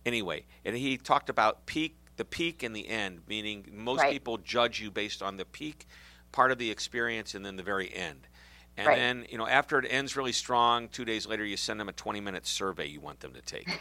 anyway, 0.05 0.45
and 0.63 0.75
he 0.75 0.97
talked 0.97 1.29
about 1.29 1.65
peak, 1.65 1.95
the 2.17 2.25
peak 2.25 2.61
and 2.63 2.75
the 2.75 2.87
end, 2.87 3.21
meaning 3.27 3.67
most 3.73 4.01
right. 4.01 4.11
people 4.11 4.37
judge 4.37 4.79
you 4.79 4.91
based 4.91 5.23
on 5.23 5.37
the 5.37 5.45
peak 5.45 5.87
part 6.33 6.51
of 6.51 6.57
the 6.57 6.69
experience 6.69 7.33
and 7.33 7.45
then 7.45 7.55
the 7.55 7.63
very 7.63 7.93
end. 7.93 8.27
And 8.75 8.87
right. 8.87 8.97
then, 8.97 9.25
you 9.29 9.37
know, 9.37 9.47
after 9.47 9.79
it 9.79 9.85
ends 9.89 10.17
really 10.17 10.33
strong, 10.33 10.89
two 10.89 11.05
days 11.05 11.25
later, 11.25 11.45
you 11.45 11.55
send 11.55 11.79
them 11.79 11.87
a 11.87 11.93
20 11.93 12.19
minute 12.19 12.45
survey 12.45 12.87
you 12.87 12.99
want 12.99 13.21
them 13.21 13.31
to 13.33 13.41
take. 13.41 13.79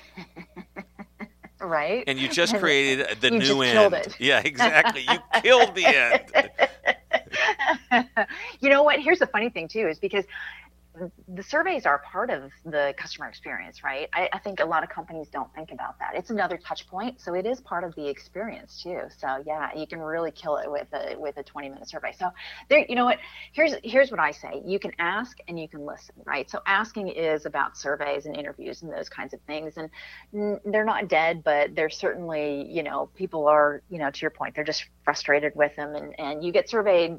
right. 1.61 2.05
And 2.07 2.19
you 2.19 2.29
just 2.29 2.57
created 2.59 3.07
the 3.21 3.31
new 3.31 3.63
end. 3.63 4.15
Yeah, 4.21 4.43
exactly. 4.45 5.07
You 5.11 5.19
killed 5.41 5.75
the 5.75 5.87
end. 7.91 8.07
you 8.61 8.69
know 8.69 8.83
what? 8.83 9.01
Here's 9.01 9.19
the 9.19 9.27
funny 9.27 9.49
thing, 9.49 9.67
too, 9.67 9.89
is 9.89 9.99
because 9.99 10.27
the 11.29 11.43
surveys 11.43 11.87
are 11.87 12.01
part 12.01 12.29
of 12.29 12.51
the 12.65 12.95
customer 12.99 13.27
experience, 13.27 13.83
right? 13.83 14.09
I, 14.13 14.29
I, 14.33 14.39
think 14.39 14.61
a 14.61 14.65
lot 14.65 14.83
of 14.83 14.91
companies 14.91 15.29
don't 15.29 15.53
think 15.55 15.73
about 15.73 15.99
that. 15.99 16.15
It's 16.15 16.31
another 16.31 16.59
touch 16.59 16.87
point, 16.87 17.21
so 17.21 17.35
it 17.35 17.47
is 17.47 17.61
part 17.61 17.85
of 17.85 17.95
the 17.95 18.07
experience 18.07 18.83
too. 18.83 19.01
So 19.17 19.43
yeah, 19.47 19.71
you 19.75 19.87
can 19.87 20.01
really 20.01 20.31
kill 20.31 20.57
it 20.59 20.71
with 20.71 20.89
a 20.93 21.17
with 21.19 21.39
a 21.39 21.43
20 21.43 21.71
minute 21.71 21.89
survey. 21.89 22.13
So 22.19 22.29
there, 22.69 22.85
you 22.89 22.95
know 22.95 23.07
what? 23.07 23.19
Here's 23.53 23.75
here's 23.83 24.11
what 24.11 24.21
I 24.21 24.33
say: 24.33 24.63
you 24.67 24.79
can 24.79 24.93
ask 24.99 25.39
and 25.49 25.59
you 25.59 25.67
can 25.67 25.87
listen, 25.87 26.15
right? 26.25 26.51
So 26.51 26.61
asking 26.67 27.09
is 27.09 27.47
about 27.47 27.79
surveys 27.79 28.27
and 28.27 28.37
interviews 28.37 28.83
and 28.83 28.93
those 28.93 29.09
kinds 29.09 29.33
of 29.33 29.41
things, 29.43 29.79
and 29.79 30.61
they're 30.67 30.85
not 30.85 31.09
dead, 31.09 31.43
but 31.43 31.75
they're 31.75 31.91
certainly, 31.91 32.67
you 32.71 32.83
know, 32.83 33.09
people 33.15 33.49
are, 33.49 33.83
you 33.89 33.99
know, 33.99 34.11
to 34.11 34.21
your 34.21 34.31
point, 34.31 34.55
they're 34.55 34.65
just 34.65 34.85
frustrated 35.05 35.53
with 35.55 35.75
them, 35.77 35.95
and 35.95 36.15
and 36.21 36.45
you 36.45 36.53
get 36.53 36.69
surveyed 36.69 37.19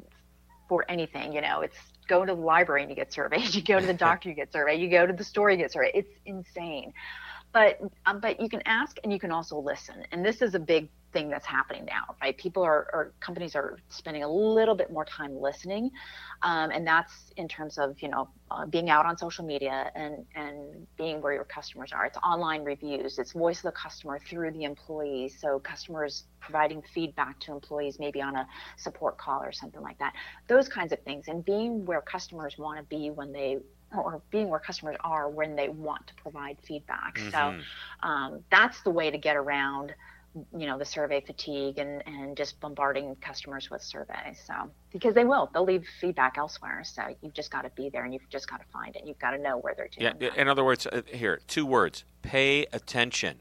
for 0.68 0.84
anything, 0.88 1.32
you 1.32 1.40
know, 1.40 1.60
it's 1.60 1.76
go 2.08 2.24
to 2.24 2.34
the 2.34 2.40
library 2.40 2.82
and 2.82 2.90
you 2.90 2.96
get 2.96 3.12
surveyed. 3.12 3.54
You 3.54 3.62
go 3.62 3.80
to 3.80 3.86
the 3.86 3.94
doctor, 4.08 4.28
you 4.28 4.34
get 4.34 4.52
surveyed. 4.52 4.80
You 4.80 4.90
go 4.90 5.06
to 5.06 5.12
the 5.12 5.24
store, 5.24 5.50
you 5.50 5.56
get 5.56 5.72
surveyed. 5.72 5.92
It's 5.94 6.10
insane. 6.26 6.92
But 7.54 7.80
um, 8.04 8.20
but 8.20 8.40
you 8.40 8.48
can 8.50 8.62
ask 8.66 8.98
and 9.04 9.12
you 9.12 9.20
can 9.20 9.30
also 9.30 9.58
listen. 9.58 10.04
And 10.12 10.26
this 10.26 10.42
is 10.42 10.54
a 10.54 10.60
big 10.60 10.90
thing 11.14 11.30
that's 11.30 11.46
happening 11.46 11.84
now, 11.86 12.16
right? 12.20 12.36
People 12.36 12.64
are, 12.64 12.88
or 12.92 13.14
companies 13.20 13.54
are 13.54 13.78
spending 13.88 14.24
a 14.24 14.28
little 14.28 14.74
bit 14.74 14.92
more 14.92 15.04
time 15.04 15.40
listening, 15.40 15.92
um, 16.42 16.72
and 16.72 16.84
that's 16.86 17.32
in 17.36 17.46
terms 17.48 17.78
of 17.78 17.94
you 18.02 18.08
know 18.08 18.28
uh, 18.50 18.66
being 18.66 18.90
out 18.90 19.06
on 19.06 19.16
social 19.16 19.44
media 19.46 19.90
and 19.94 20.26
and 20.34 20.86
being 20.98 21.22
where 21.22 21.32
your 21.32 21.44
customers 21.44 21.92
are. 21.92 22.04
It's 22.04 22.18
online 22.18 22.64
reviews, 22.64 23.18
it's 23.18 23.32
voice 23.32 23.58
of 23.58 23.72
the 23.72 23.72
customer 23.72 24.18
through 24.18 24.50
the 24.50 24.64
employees, 24.64 25.38
so 25.40 25.60
customers 25.60 26.24
providing 26.40 26.82
feedback 26.92 27.38
to 27.40 27.52
employees 27.52 27.98
maybe 28.00 28.20
on 28.20 28.34
a 28.36 28.46
support 28.76 29.16
call 29.16 29.40
or 29.42 29.52
something 29.52 29.80
like 29.80 29.98
that. 29.98 30.12
Those 30.48 30.68
kinds 30.68 30.92
of 30.92 30.98
things, 31.04 31.28
and 31.28 31.44
being 31.44 31.86
where 31.86 32.02
customers 32.02 32.56
want 32.58 32.78
to 32.78 32.84
be 32.84 33.10
when 33.10 33.32
they 33.32 33.58
or 34.00 34.22
being 34.30 34.48
where 34.48 34.60
customers 34.60 34.96
are 35.00 35.28
when 35.28 35.56
they 35.56 35.68
want 35.68 36.06
to 36.06 36.14
provide 36.14 36.58
feedback. 36.62 37.18
Mm-hmm. 37.18 37.30
So 37.30 37.64
um, 38.06 38.44
that's 38.50 38.80
the 38.82 38.90
way 38.90 39.10
to 39.10 39.18
get 39.18 39.36
around 39.36 39.94
you 40.56 40.66
know 40.66 40.76
the 40.76 40.84
survey 40.84 41.20
fatigue 41.20 41.78
and 41.78 42.02
and 42.06 42.36
just 42.36 42.58
bombarding 42.60 43.14
customers 43.16 43.70
with 43.70 43.80
surveys 43.80 44.42
so 44.44 44.54
because 44.92 45.14
they 45.14 45.24
will 45.24 45.48
they'll 45.52 45.64
leave 45.64 45.86
feedback 46.00 46.36
elsewhere. 46.38 46.82
So 46.84 47.02
you've 47.22 47.34
just 47.34 47.50
got 47.50 47.62
to 47.62 47.70
be 47.70 47.88
there 47.88 48.04
and 48.04 48.12
you've 48.12 48.28
just 48.28 48.50
got 48.50 48.58
to 48.58 48.66
find 48.72 48.96
it. 48.96 49.02
You've 49.06 49.18
got 49.18 49.30
to 49.30 49.38
know 49.38 49.58
where 49.58 49.74
they're 49.76 49.88
doing 49.88 50.14
yeah 50.20 50.30
that. 50.30 50.36
in 50.36 50.48
other 50.48 50.64
words 50.64 50.86
uh, 50.86 51.02
here 51.06 51.40
two 51.46 51.66
words 51.66 52.04
pay 52.22 52.66
attention. 52.72 53.36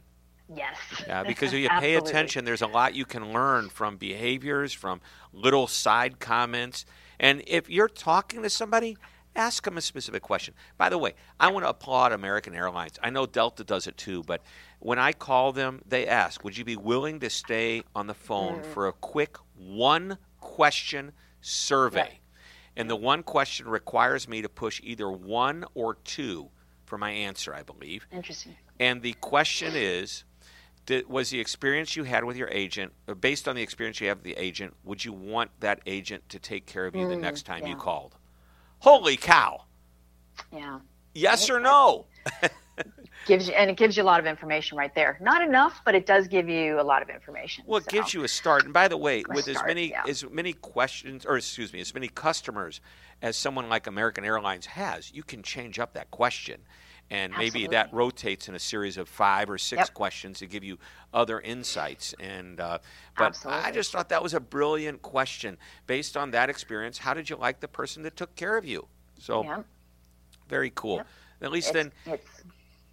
Yes. 0.55 0.77
Yeah 1.07 1.24
because 1.24 1.51
if 1.51 1.60
you 1.63 1.69
pay 1.69 1.95
attention 1.95 2.45
there's 2.45 2.62
a 2.62 2.67
lot 2.67 2.93
you 2.93 3.05
can 3.05 3.33
learn 3.33 3.69
from 3.69 3.98
behaviors 3.98 4.72
from 4.72 5.01
little 5.31 5.67
side 5.67 6.19
comments. 6.19 6.86
And 7.19 7.41
if 7.48 7.69
you're 7.69 7.88
talking 7.88 8.43
to 8.43 8.50
somebody 8.50 8.98
ask 9.35 9.63
them 9.63 9.77
a 9.77 9.81
specific 9.81 10.21
question 10.21 10.53
by 10.77 10.89
the 10.89 10.97
way 10.97 11.13
i 11.39 11.49
want 11.49 11.65
to 11.65 11.69
applaud 11.69 12.11
american 12.11 12.53
airlines 12.53 12.99
i 13.01 13.09
know 13.09 13.25
delta 13.25 13.63
does 13.63 13.87
it 13.87 13.97
too 13.97 14.23
but 14.23 14.41
when 14.83 14.99
I 14.99 15.13
call 15.13 15.53
them, 15.53 15.81
they 15.87 16.05
ask, 16.07 16.43
Would 16.43 16.57
you 16.57 16.65
be 16.65 16.75
willing 16.75 17.21
to 17.21 17.29
stay 17.29 17.83
on 17.95 18.07
the 18.07 18.13
phone 18.13 18.59
mm. 18.59 18.65
for 18.65 18.87
a 18.87 18.93
quick 18.93 19.37
one 19.55 20.17
question 20.41 21.13
survey? 21.39 22.19
And 22.75 22.89
the 22.89 22.95
one 22.95 23.23
question 23.23 23.67
requires 23.67 24.27
me 24.27 24.41
to 24.41 24.49
push 24.49 24.81
either 24.83 25.09
one 25.09 25.63
or 25.73 25.95
two 25.95 26.49
for 26.85 26.97
my 26.97 27.11
answer, 27.11 27.55
I 27.55 27.63
believe. 27.63 28.05
Interesting. 28.11 28.57
And 28.79 29.01
the 29.01 29.13
question 29.13 29.73
is 29.73 30.25
did, 30.85 31.07
was 31.07 31.29
the 31.29 31.39
experience 31.39 31.95
you 31.95 32.03
had 32.03 32.25
with 32.25 32.35
your 32.35 32.49
agent, 32.49 32.91
based 33.21 33.47
on 33.47 33.55
the 33.55 33.61
experience 33.61 34.01
you 34.01 34.09
have 34.09 34.17
with 34.17 34.25
the 34.25 34.35
agent, 34.37 34.73
would 34.83 35.05
you 35.05 35.13
want 35.13 35.51
that 35.61 35.79
agent 35.85 36.27
to 36.27 36.39
take 36.39 36.65
care 36.65 36.87
of 36.87 36.95
you 36.95 37.05
mm, 37.05 37.09
the 37.09 37.15
next 37.15 37.43
time 37.43 37.61
yeah. 37.61 37.69
you 37.69 37.75
called? 37.77 38.15
Holy 38.83 39.15
cow! 39.15 39.63
Yeah. 40.51 40.79
Yes 41.13 41.49
or 41.49 41.61
no? 41.61 42.05
gives 43.25 43.47
you 43.47 43.53
and 43.53 43.69
it 43.69 43.77
gives 43.77 43.95
you 43.95 44.03
a 44.03 44.05
lot 44.05 44.19
of 44.19 44.25
information 44.25 44.77
right 44.77 44.93
there 44.93 45.17
not 45.21 45.41
enough 45.41 45.79
but 45.85 45.95
it 45.95 46.05
does 46.05 46.27
give 46.27 46.49
you 46.49 46.81
a 46.81 46.83
lot 46.83 47.01
of 47.01 47.09
information 47.09 47.63
well 47.65 47.77
it 47.77 47.85
so. 47.85 47.91
gives 47.91 48.13
you 48.13 48.25
a 48.25 48.27
start 48.27 48.65
and 48.65 48.73
by 48.73 48.89
the 48.89 48.97
way 48.97 49.23
with 49.29 49.45
start, 49.45 49.57
as 49.57 49.63
many 49.65 49.91
yeah. 49.91 50.03
as 50.05 50.29
many 50.29 50.51
questions 50.51 51.25
or 51.25 51.37
excuse 51.37 51.71
me 51.71 51.79
as 51.79 51.93
many 51.93 52.09
customers 52.09 52.81
as 53.21 53.37
someone 53.37 53.69
like 53.69 53.87
american 53.87 54.25
airlines 54.25 54.65
has 54.65 55.13
you 55.13 55.23
can 55.23 55.41
change 55.41 55.79
up 55.79 55.93
that 55.93 56.11
question 56.11 56.59
and 57.10 57.33
Absolutely. 57.33 57.62
maybe 57.62 57.72
that 57.72 57.93
rotates 57.93 58.48
in 58.48 58.55
a 58.55 58.60
series 58.60 58.98
of 58.98 59.07
five 59.07 59.50
or 59.50 59.57
six 59.57 59.79
yep. 59.81 59.93
questions 59.93 60.39
to 60.39 60.48
give 60.48 60.63
you 60.63 60.77
other 61.13 61.39
insights 61.41 62.15
and 62.19 62.60
uh, 62.60 62.79
but 63.17 63.27
Absolutely. 63.27 63.63
i 63.63 63.72
just 63.72 63.91
thought 63.91 64.10
that 64.10 64.24
was 64.24 64.33
a 64.33 64.39
brilliant 64.39 65.01
question 65.01 65.57
based 65.86 66.17
on 66.17 66.31
that 66.31 66.50
experience 66.50 66.98
how 66.98 67.13
did 67.13 67.29
you 67.29 67.36
like 67.36 67.60
the 67.60 67.67
person 67.67 68.03
that 68.03 68.15
took 68.15 68.36
care 68.36 68.57
of 68.57 68.65
you 68.65 68.88
so 69.19 69.43
yep. 69.43 69.65
very 70.48 70.72
cool 70.74 70.98
yep. 70.98 71.07
at 71.41 71.51
least 71.51 71.69
it's, 71.69 71.74
then 71.74 71.91
it's 72.05 72.43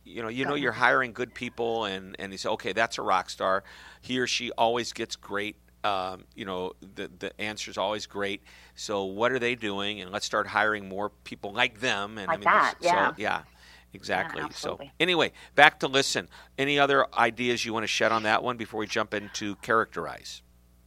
you 0.04 0.22
know 0.22 0.28
you 0.28 0.44
know 0.44 0.54
you're 0.54 0.72
hiring 0.72 1.12
good 1.12 1.32
people 1.34 1.84
and 1.84 2.16
and 2.18 2.32
you 2.32 2.38
say 2.38 2.48
okay 2.48 2.72
that's 2.72 2.98
a 2.98 3.02
rock 3.02 3.30
star 3.30 3.64
he 4.00 4.18
or 4.18 4.26
she 4.26 4.50
always 4.52 4.92
gets 4.92 5.16
great 5.16 5.56
um, 5.82 6.24
you 6.34 6.44
know, 6.44 6.72
the 6.94 7.10
the 7.18 7.40
answer 7.40 7.70
is 7.70 7.78
always 7.78 8.06
great. 8.06 8.42
So 8.74 9.04
what 9.04 9.32
are 9.32 9.38
they 9.38 9.54
doing? 9.54 10.00
And 10.00 10.10
let's 10.10 10.26
start 10.26 10.46
hiring 10.46 10.88
more 10.88 11.10
people 11.24 11.52
like 11.52 11.80
them. 11.80 12.18
And 12.18 12.28
like 12.28 12.36
I 12.36 12.36
mean, 12.36 12.44
that, 12.44 12.74
so, 12.82 13.14
yeah. 13.16 13.42
Exactly. 13.92 14.42
Yeah, 14.42 14.48
so 14.50 14.78
anyway, 14.98 15.32
back 15.54 15.80
to 15.80 15.88
listen. 15.88 16.28
Any 16.56 16.78
other 16.78 17.06
ideas 17.14 17.64
you 17.64 17.72
want 17.72 17.84
to 17.84 17.88
shed 17.88 18.12
on 18.12 18.22
that 18.22 18.42
one 18.42 18.56
before 18.56 18.80
we 18.80 18.86
jump 18.86 19.14
into 19.14 19.56
characterize? 19.56 20.42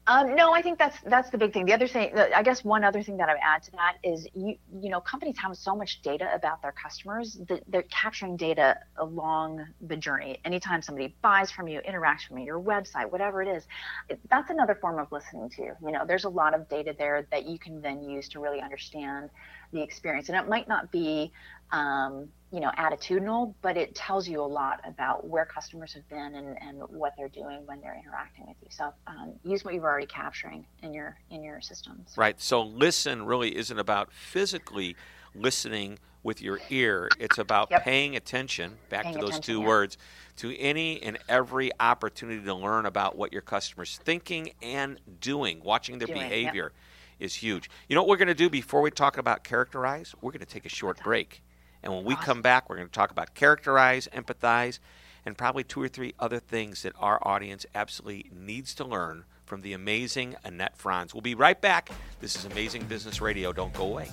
Um, 0.06 0.36
no, 0.36 0.52
I 0.52 0.62
think 0.62 0.80
that's 0.80 0.98
that's 1.06 1.30
the 1.30 1.38
big 1.38 1.54
thing. 1.54 1.66
The 1.66 1.74
other 1.74 1.88
thing, 1.88 2.12
I 2.36 2.44
guess, 2.44 2.62
one 2.66 2.84
other 2.84 3.02
thing 3.02 3.16
that 3.18 3.30
I 3.30 3.34
would 3.34 3.42
add 3.42 3.64
to 3.64 3.72
that 3.72 3.96
is 4.04 4.28
you 4.34 4.58
you 4.82 4.90
know 4.90 5.00
companies 5.00 5.38
have 5.38 5.56
so 5.56 5.78
much 5.78 6.02
data 6.02 6.30
about 6.36 6.62
their 6.62 6.74
customers 6.74 7.40
that 7.48 7.64
they're 7.70 7.84
capturing 7.84 8.36
data 8.36 8.80
along 8.98 9.66
the 9.80 9.96
journey. 9.96 10.40
Anytime 10.44 10.82
somebody 10.82 11.16
buys 11.22 11.52
from 11.52 11.70
you, 11.70 11.80
interacts 11.88 12.28
from 12.28 12.38
you, 12.38 12.46
your 12.46 12.60
website, 12.60 13.10
whatever 13.10 13.42
it 13.42 13.48
is, 13.48 13.66
it, 14.10 14.20
that's 14.30 14.50
another 14.50 14.76
form 14.76 15.00
of 15.00 15.10
listening 15.14 15.50
to. 15.52 15.62
You 15.62 15.92
know, 15.92 16.04
there's 16.06 16.26
a 16.26 16.30
lot 16.30 16.54
of 16.54 16.68
data 16.68 16.94
there 16.98 17.26
that 17.32 17.46
you 17.46 17.58
can 17.58 17.82
then 17.82 18.04
use 18.04 18.28
to 18.30 18.42
really 18.42 18.60
understand 18.60 19.30
the 19.72 19.82
experience, 19.82 20.28
and 20.28 20.38
it 20.38 20.50
might 20.50 20.68
not 20.68 20.92
be 20.92 21.32
um, 21.74 22.30
you 22.52 22.60
know 22.60 22.72
attitudinal 22.78 23.54
but 23.62 23.76
it 23.76 23.94
tells 23.96 24.28
you 24.28 24.40
a 24.40 24.46
lot 24.46 24.80
about 24.88 25.28
where 25.28 25.44
customers 25.46 25.92
have 25.94 26.08
been 26.08 26.36
and, 26.36 26.58
and 26.62 26.80
what 26.88 27.14
they're 27.18 27.28
doing 27.28 27.66
when 27.66 27.82
they're 27.82 28.00
interacting 28.02 28.46
with 28.48 28.56
you 28.62 28.68
so 28.70 28.94
um, 29.08 29.34
use 29.44 29.66
what 29.66 29.74
you're 29.74 29.84
already 29.84 30.06
capturing 30.06 30.66
in 30.84 30.94
your 30.94 31.18
in 31.32 31.44
your 31.44 31.60
systems 31.60 32.14
Right. 32.16 32.40
So 32.40 32.62
listen 32.62 33.26
really 33.26 33.56
isn't 33.58 33.78
about 33.80 34.12
physically 34.14 34.96
listening 35.36 35.98
with 36.22 36.42
your 36.42 36.60
ear. 36.70 37.10
It's 37.20 37.38
about 37.38 37.70
Yep. 37.72 37.84
paying 37.84 38.16
attention, 38.16 38.78
back 38.90 39.04
Paying 39.04 39.16
to 39.16 39.22
those 39.26 39.40
two 39.40 39.60
yeah. 39.60 39.68
words, 39.68 39.98
to 40.38 40.58
any 40.58 41.02
and 41.02 41.18
every 41.28 41.72
opportunity 41.80 42.44
to 42.44 42.54
learn 42.54 42.86
about 42.86 43.18
what 43.18 43.34
your 43.34 43.42
customer's 43.42 43.98
thinking 43.98 44.54
and 44.62 45.00
doing. 45.20 45.62
Watching 45.64 45.98
their 46.00 46.08
Doing, 46.08 46.22
yep. 46.22 46.30
behavior 46.30 46.72
is 47.20 47.36
huge. 47.36 47.70
You 47.90 47.96
know 47.96 48.04
what 48.04 48.10
we're 48.10 48.18
going 48.18 48.28
to 48.28 48.34
do 48.34 48.50
before 48.50 48.82
we 48.82 48.92
talk 48.92 49.18
about 49.18 49.44
characterize? 49.44 50.16
We're 50.22 50.32
going 50.32 50.40
to 50.40 50.46
take 50.46 50.66
a 50.66 50.70
short 50.70 51.04
break. 51.04 51.42
And 51.84 51.94
when 51.94 52.06
we 52.06 52.16
come 52.16 52.42
back, 52.42 52.70
we're 52.70 52.78
going 52.78 52.88
to 52.88 52.94
talk 52.94 53.12
about 53.12 53.36
characterize, 53.36 54.08
empathize, 54.14 54.80
and 55.26 55.38
probably 55.38 55.64
two 55.64 55.82
or 55.82 55.88
three 55.88 56.14
other 56.20 56.40
things 56.40 56.84
that 56.84 56.94
our 56.98 57.20
audience 57.28 57.66
absolutely 57.76 58.32
needs 58.34 58.74
to 58.76 58.86
learn 58.86 59.26
from 59.46 59.62
the 59.62 59.74
amazing 59.74 60.36
Annette 60.44 60.78
Franz. 60.78 61.14
We'll 61.14 61.22
be 61.22 61.36
right 61.36 61.60
back. 61.60 61.90
This 62.22 62.36
is 62.36 62.46
Amazing 62.46 62.86
Business 62.86 63.22
Radio. 63.22 63.52
Don't 63.54 63.74
go 63.74 63.84
away. 63.84 64.10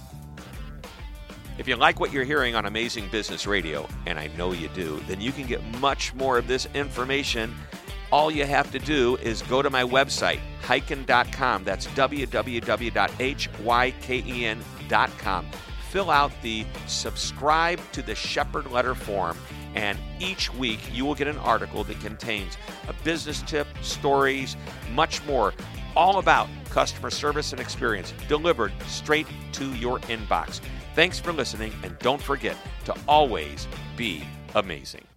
If 1.59 1.69
you 1.69 1.77
like 1.77 2.01
what 2.01 2.13
you're 2.13 2.25
hearing 2.25 2.55
on 2.55 2.67
Amazing 2.67 3.09
Business 3.11 3.47
Radio, 3.47 3.87
and 4.07 4.19
I 4.19 4.29
know 4.39 4.53
you 4.53 4.69
do, 4.69 4.99
then 5.07 5.21
you 5.21 5.31
can 5.31 5.47
get 5.47 5.63
much 5.79 6.15
more 6.15 6.39
of 6.39 6.49
this 6.49 6.67
information. 6.75 7.55
All 8.11 8.31
you 8.31 8.47
have 8.47 8.73
to 8.73 8.79
do 8.79 9.17
is 9.17 9.43
go 9.43 9.63
to 9.63 9.71
my 9.71 9.83
website, 9.83 10.41
hyken.com. 10.63 11.65
That's 11.65 11.87
www.hyken.com. 11.89 12.41
Fill 15.91 16.11
out 16.11 16.31
the 16.41 16.65
subscribe 16.87 17.81
to 17.93 18.01
the 18.01 18.15
Shepard 18.15 18.71
letter 18.71 18.95
form, 18.95 19.37
and 19.75 19.99
each 20.21 20.53
week 20.55 20.79
you 20.93 21.05
will 21.05 21.17
get 21.17 21.27
an 21.27 21.39
article 21.39 21.83
that 21.83 22.01
contains 22.01 22.57
a 22.87 22.93
business 23.05 23.43
tip, 23.43 23.67
stories, 23.83 24.57
much 24.93 25.25
more, 25.25 25.53
all 25.97 26.19
about 26.19 26.49
customer 26.69 27.11
service 27.11 27.51
and 27.51 27.61
experience 27.61 28.15
delivered 28.29 28.73
straight 28.87 29.27
to 29.51 29.75
your 29.75 29.99
inbox. 30.01 30.61
Thanks 30.95 31.19
for 31.19 31.33
listening, 31.33 31.73
and 31.83 31.99
don't 31.99 32.23
forget 32.23 32.57
to 32.85 32.95
always 33.09 33.67
be 33.97 34.23
amazing. 34.55 35.10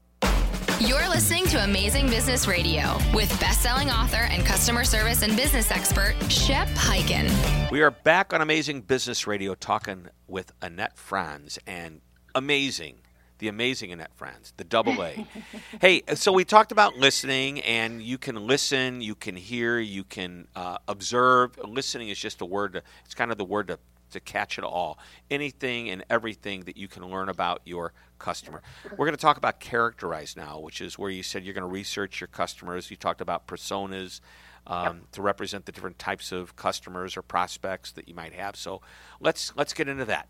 You're 0.85 1.07
listening 1.07 1.45
to 1.45 1.63
Amazing 1.63 2.09
Business 2.09 2.45
Radio 2.45 2.97
with 3.13 3.29
best-selling 3.39 3.89
author 3.89 4.27
and 4.29 4.45
customer 4.45 4.83
service 4.83 5.21
and 5.21 5.33
business 5.33 5.71
expert 5.71 6.13
Shep 6.29 6.67
Hyken. 6.71 7.71
We 7.71 7.81
are 7.81 7.91
back 7.91 8.33
on 8.33 8.41
Amazing 8.41 8.81
Business 8.81 9.25
Radio 9.25 9.55
talking 9.55 10.09
with 10.27 10.51
Annette 10.61 10.97
Franz 10.97 11.57
and 11.65 12.01
amazing, 12.35 12.97
the 13.37 13.47
amazing 13.47 13.93
Annette 13.93 14.11
Franz, 14.13 14.53
the 14.57 14.65
double 14.65 15.01
A. 15.01 15.25
hey, 15.79 16.01
so 16.15 16.33
we 16.33 16.43
talked 16.43 16.73
about 16.73 16.97
listening, 16.97 17.61
and 17.61 18.01
you 18.01 18.17
can 18.17 18.45
listen, 18.45 18.99
you 18.99 19.15
can 19.15 19.37
hear, 19.37 19.79
you 19.79 20.03
can 20.03 20.49
uh, 20.53 20.79
observe. 20.89 21.57
Listening 21.63 22.09
is 22.09 22.19
just 22.19 22.41
a 22.41 22.45
word, 22.45 22.73
to, 22.73 22.83
it's 23.05 23.15
kind 23.15 23.31
of 23.31 23.37
the 23.37 23.45
word 23.45 23.69
to, 23.69 23.79
to 24.13 24.19
catch 24.19 24.57
it 24.57 24.63
all. 24.63 24.97
Anything 25.29 25.89
and 25.89 26.03
everything 26.09 26.61
that 26.61 26.77
you 26.77 26.87
can 26.87 27.05
learn 27.05 27.29
about 27.29 27.61
your 27.65 27.93
customer. 28.19 28.61
We're 28.91 29.05
going 29.05 29.15
to 29.15 29.21
talk 29.21 29.37
about 29.37 29.59
characterize 29.59 30.35
now, 30.35 30.59
which 30.59 30.81
is 30.81 30.97
where 30.97 31.11
you 31.11 31.23
said 31.23 31.43
you're 31.43 31.53
going 31.53 31.67
to 31.67 31.67
research 31.67 32.21
your 32.21 32.29
customers. 32.29 32.89
You 32.89 32.97
talked 32.97 33.21
about 33.21 33.47
personas 33.47 34.21
um, 34.65 35.01
to 35.11 35.21
represent 35.21 35.65
the 35.65 35.71
different 35.71 35.99
types 35.99 36.31
of 36.31 36.55
customers 36.55 37.17
or 37.17 37.21
prospects 37.21 37.91
that 37.93 38.07
you 38.07 38.15
might 38.15 38.33
have. 38.33 38.55
So 38.55 38.81
let's 39.19 39.53
let's 39.55 39.73
get 39.73 39.87
into 39.87 40.05
that. 40.05 40.27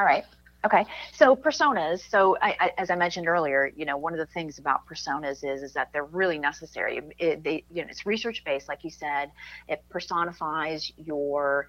All 0.00 0.06
right. 0.06 0.24
Okay. 0.64 0.84
So 1.12 1.36
personas. 1.36 2.00
So 2.08 2.36
I, 2.42 2.56
I, 2.58 2.72
as 2.78 2.90
I 2.90 2.96
mentioned 2.96 3.28
earlier, 3.28 3.70
you 3.76 3.84
know, 3.84 3.96
one 3.96 4.12
of 4.12 4.18
the 4.18 4.26
things 4.26 4.58
about 4.58 4.86
personas 4.86 5.44
is 5.44 5.62
is 5.62 5.72
that 5.74 5.92
they're 5.92 6.04
really 6.04 6.38
necessary. 6.38 7.00
It, 7.18 7.44
they, 7.44 7.64
you 7.70 7.82
know, 7.82 7.88
it's 7.88 8.06
research 8.06 8.42
based, 8.44 8.68
like 8.68 8.82
you 8.82 8.90
said. 8.90 9.30
It 9.68 9.84
personifies 9.88 10.90
your, 10.96 11.68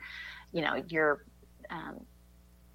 you 0.52 0.62
know, 0.62 0.84
your 0.88 1.26
um, 1.70 2.06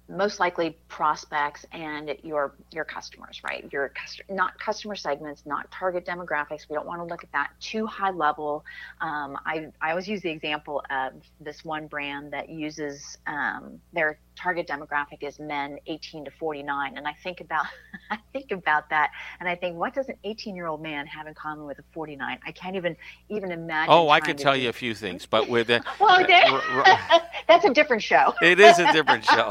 most 0.07 0.39
likely 0.39 0.77
prospects 0.87 1.65
and 1.71 2.15
your 2.23 2.53
your 2.71 2.85
customers, 2.85 3.41
right? 3.43 3.67
Your 3.71 3.89
cust- 3.89 4.21
not 4.29 4.57
customer 4.59 4.95
segments, 4.95 5.43
not 5.45 5.69
target 5.71 6.05
demographics. 6.05 6.69
We 6.69 6.75
don't 6.75 6.85
want 6.85 7.01
to 7.01 7.05
look 7.05 7.23
at 7.23 7.31
that 7.31 7.51
too 7.59 7.87
high 7.87 8.11
level. 8.11 8.63
Um, 9.01 9.37
I 9.45 9.67
I 9.81 9.89
always 9.91 10.07
use 10.07 10.21
the 10.21 10.29
example 10.29 10.83
of 10.89 11.13
this 11.39 11.65
one 11.65 11.87
brand 11.87 12.33
that 12.33 12.49
uses 12.49 13.17
um, 13.25 13.81
their 13.93 14.19
target 14.35 14.67
demographic 14.67 15.21
is 15.23 15.39
men 15.39 15.77
18 15.87 16.25
to 16.25 16.31
49, 16.31 16.97
and 16.97 17.07
I 17.07 17.13
think 17.23 17.41
about 17.41 17.65
I 18.11 18.17
think 18.33 18.51
about 18.51 18.89
that, 18.89 19.11
and 19.39 19.47
I 19.49 19.55
think 19.55 19.77
what 19.77 19.93
does 19.93 20.07
an 20.09 20.15
18 20.23 20.55
year 20.55 20.67
old 20.67 20.81
man 20.81 21.07
have 21.07 21.27
in 21.27 21.33
common 21.33 21.65
with 21.65 21.79
a 21.79 21.83
49? 21.93 22.39
I 22.45 22.51
can't 22.51 22.75
even 22.75 22.95
even 23.29 23.51
imagine. 23.51 23.93
Oh, 23.93 24.09
I 24.09 24.19
could 24.19 24.37
tell 24.37 24.53
do- 24.53 24.61
you 24.61 24.69
a 24.69 24.73
few 24.73 24.93
things, 24.93 25.25
but 25.25 25.47
with 25.49 25.67
the, 25.67 25.83
Well, 25.99 26.19
r- 26.19 27.21
that's 27.47 27.65
a 27.65 27.73
different 27.73 28.03
show. 28.03 28.33
it 28.41 28.59
is 28.59 28.79
a 28.79 28.91
different 28.91 29.25
show. 29.25 29.49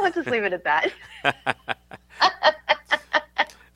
Let's 0.00 0.16
just 0.16 0.28
leave 0.28 0.44
it 0.44 0.52
at 0.52 0.64
that. 0.64 0.92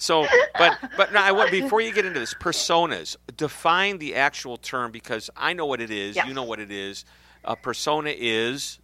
So, 0.01 0.27
but 0.57 0.79
but 0.97 1.13
now 1.13 1.25
I 1.25 1.33
want 1.33 1.51
before 1.51 1.81
you 1.81 1.93
get 1.93 2.07
into 2.07 2.21
this 2.21 2.33
personas, 2.33 3.17
define 3.37 3.99
the 3.99 4.15
actual 4.15 4.57
term 4.57 4.93
because 4.93 5.29
I 5.37 5.53
know 5.53 5.67
what 5.67 5.81
it 5.81 5.91
is. 5.91 6.17
You 6.17 6.35
know 6.35 6.45
what 6.45 6.61
it 6.61 6.71
is. 6.71 7.05
A 7.45 7.57
persona 7.57 8.13
is? 8.15 8.81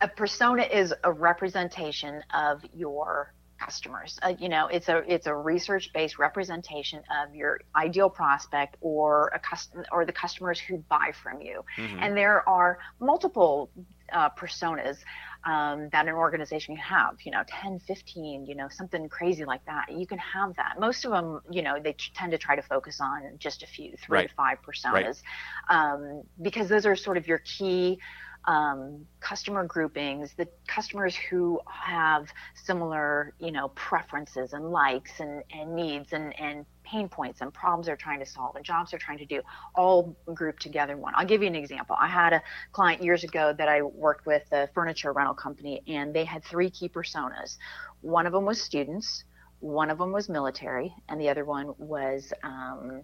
A 0.00 0.08
persona 0.08 0.62
is 0.62 0.94
a 1.02 1.12
representation 1.12 2.22
of 2.32 2.64
your 2.74 3.33
customers. 3.58 4.18
Uh, 4.22 4.34
you 4.38 4.48
know, 4.48 4.66
it's 4.66 4.88
a 4.88 5.02
it's 5.12 5.26
a 5.26 5.34
research 5.34 5.90
based 5.94 6.18
representation 6.18 7.00
of 7.22 7.34
your 7.34 7.60
ideal 7.76 8.10
prospect 8.10 8.76
or 8.80 9.30
a 9.34 9.38
custom 9.38 9.84
or 9.92 10.04
the 10.04 10.12
customers 10.12 10.60
who 10.60 10.78
buy 10.88 11.12
from 11.22 11.40
you. 11.40 11.62
Mhm. 11.78 11.98
And 12.00 12.16
there 12.16 12.48
are 12.48 12.78
multiple 13.00 13.70
uh, 14.12 14.28
personas 14.30 14.98
um, 15.44 15.88
that 15.92 16.06
an 16.06 16.14
organization 16.14 16.76
can 16.76 16.84
have, 16.84 17.16
you 17.24 17.32
know, 17.32 17.42
10, 17.48 17.78
15, 17.80 18.46
you 18.46 18.54
know, 18.54 18.68
something 18.70 19.08
crazy 19.08 19.44
like 19.44 19.64
that. 19.66 19.86
You 19.90 20.06
can 20.06 20.18
have 20.18 20.54
that. 20.56 20.78
Most 20.78 21.04
of 21.04 21.10
them, 21.12 21.40
you 21.50 21.62
know, 21.62 21.78
they 21.82 21.94
tend 22.14 22.32
to 22.32 22.38
try 22.38 22.56
to 22.56 22.62
focus 22.62 23.00
on 23.00 23.22
just 23.38 23.62
a 23.62 23.66
few, 23.66 23.94
three 24.04 24.18
Right. 24.18 24.28
to 24.28 24.34
five 24.34 24.58
personas, 24.62 25.22
um, 25.68 26.22
because 26.42 26.68
those 26.68 26.86
are 26.86 26.96
sort 26.96 27.16
of 27.16 27.26
your 27.26 27.38
key 27.38 27.98
um, 28.46 29.06
customer 29.20 29.64
groupings, 29.64 30.34
the 30.36 30.48
customers 30.66 31.16
who 31.16 31.60
have 31.66 32.28
similar, 32.54 33.32
you 33.38 33.50
know, 33.50 33.68
preferences 33.68 34.52
and 34.52 34.70
likes 34.70 35.20
and, 35.20 35.42
and 35.52 35.74
needs 35.74 36.12
and, 36.12 36.38
and 36.38 36.66
pain 36.84 37.08
points 37.08 37.40
and 37.40 37.52
problems 37.52 37.86
they're 37.86 37.96
trying 37.96 38.18
to 38.18 38.26
solve 38.26 38.54
and 38.56 38.64
jobs 38.64 38.90
they're 38.90 38.98
trying 38.98 39.18
to 39.18 39.24
do, 39.24 39.40
all 39.74 40.14
grouped 40.34 40.62
together 40.62 40.92
in 40.92 41.00
one. 41.00 41.14
I'll 41.16 41.26
give 41.26 41.40
you 41.40 41.48
an 41.48 41.54
example. 41.54 41.96
I 41.98 42.08
had 42.08 42.32
a 42.32 42.42
client 42.72 43.02
years 43.02 43.24
ago 43.24 43.54
that 43.56 43.68
I 43.68 43.82
worked 43.82 44.26
with, 44.26 44.42
a 44.52 44.68
furniture 44.74 45.12
rental 45.12 45.34
company, 45.34 45.82
and 45.86 46.14
they 46.14 46.24
had 46.24 46.44
three 46.44 46.70
key 46.70 46.88
personas. 46.88 47.56
One 48.02 48.26
of 48.26 48.32
them 48.32 48.44
was 48.44 48.60
students, 48.60 49.24
one 49.60 49.90
of 49.90 49.98
them 49.98 50.12
was 50.12 50.28
military, 50.28 50.94
and 51.08 51.18
the 51.18 51.30
other 51.30 51.44
one 51.44 51.74
was, 51.78 52.32
um, 52.42 53.02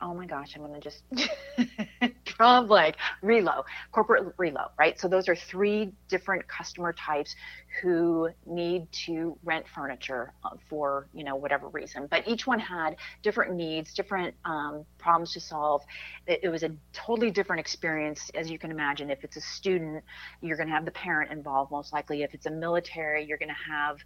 oh 0.00 0.14
my 0.14 0.26
gosh, 0.26 0.56
I'm 0.56 0.62
going 0.62 0.74
to 0.74 0.80
just 0.80 1.04
from 2.36 2.68
like 2.68 2.96
relo, 3.22 3.64
corporate 3.92 4.36
relo, 4.36 4.70
right? 4.78 4.98
So 4.98 5.08
those 5.08 5.28
are 5.28 5.36
three 5.36 5.92
different 6.08 6.46
customer 6.48 6.92
types 6.92 7.34
who 7.82 8.28
need 8.46 8.90
to 8.92 9.36
rent 9.44 9.66
furniture 9.74 10.32
uh, 10.44 10.50
for 10.68 11.08
you 11.12 11.24
know 11.24 11.36
whatever 11.36 11.68
reason. 11.68 12.06
But 12.08 12.26
each 12.28 12.46
one 12.46 12.58
had 12.58 12.96
different 13.22 13.54
needs 13.54 13.92
different 13.94 14.34
um, 14.44 14.84
problems 14.98 15.32
to 15.34 15.40
solve. 15.40 15.82
It, 16.26 16.40
it, 16.44 16.48
was 16.48 16.62
a 16.62 16.70
totally 16.92 17.30
different 17.30 17.60
experience 17.60 18.30
as 18.34 18.50
you 18.50 18.58
can 18.58 18.70
imagine. 18.70 19.10
If 19.10 19.24
it's 19.24 19.36
a 19.36 19.40
student 19.40 20.04
you're 20.40 20.56
going 20.56 20.68
to 20.68 20.74
have 20.74 20.84
the 20.84 20.92
parent 20.92 21.32
involved 21.32 21.70
most 21.70 21.92
likely. 21.92 22.22
If 22.22 22.34
it's 22.34 22.46
a 22.46 22.50
military 22.50 23.24
you're 23.24 23.38
going 23.38 23.48
to 23.48 23.72
have 23.72 23.98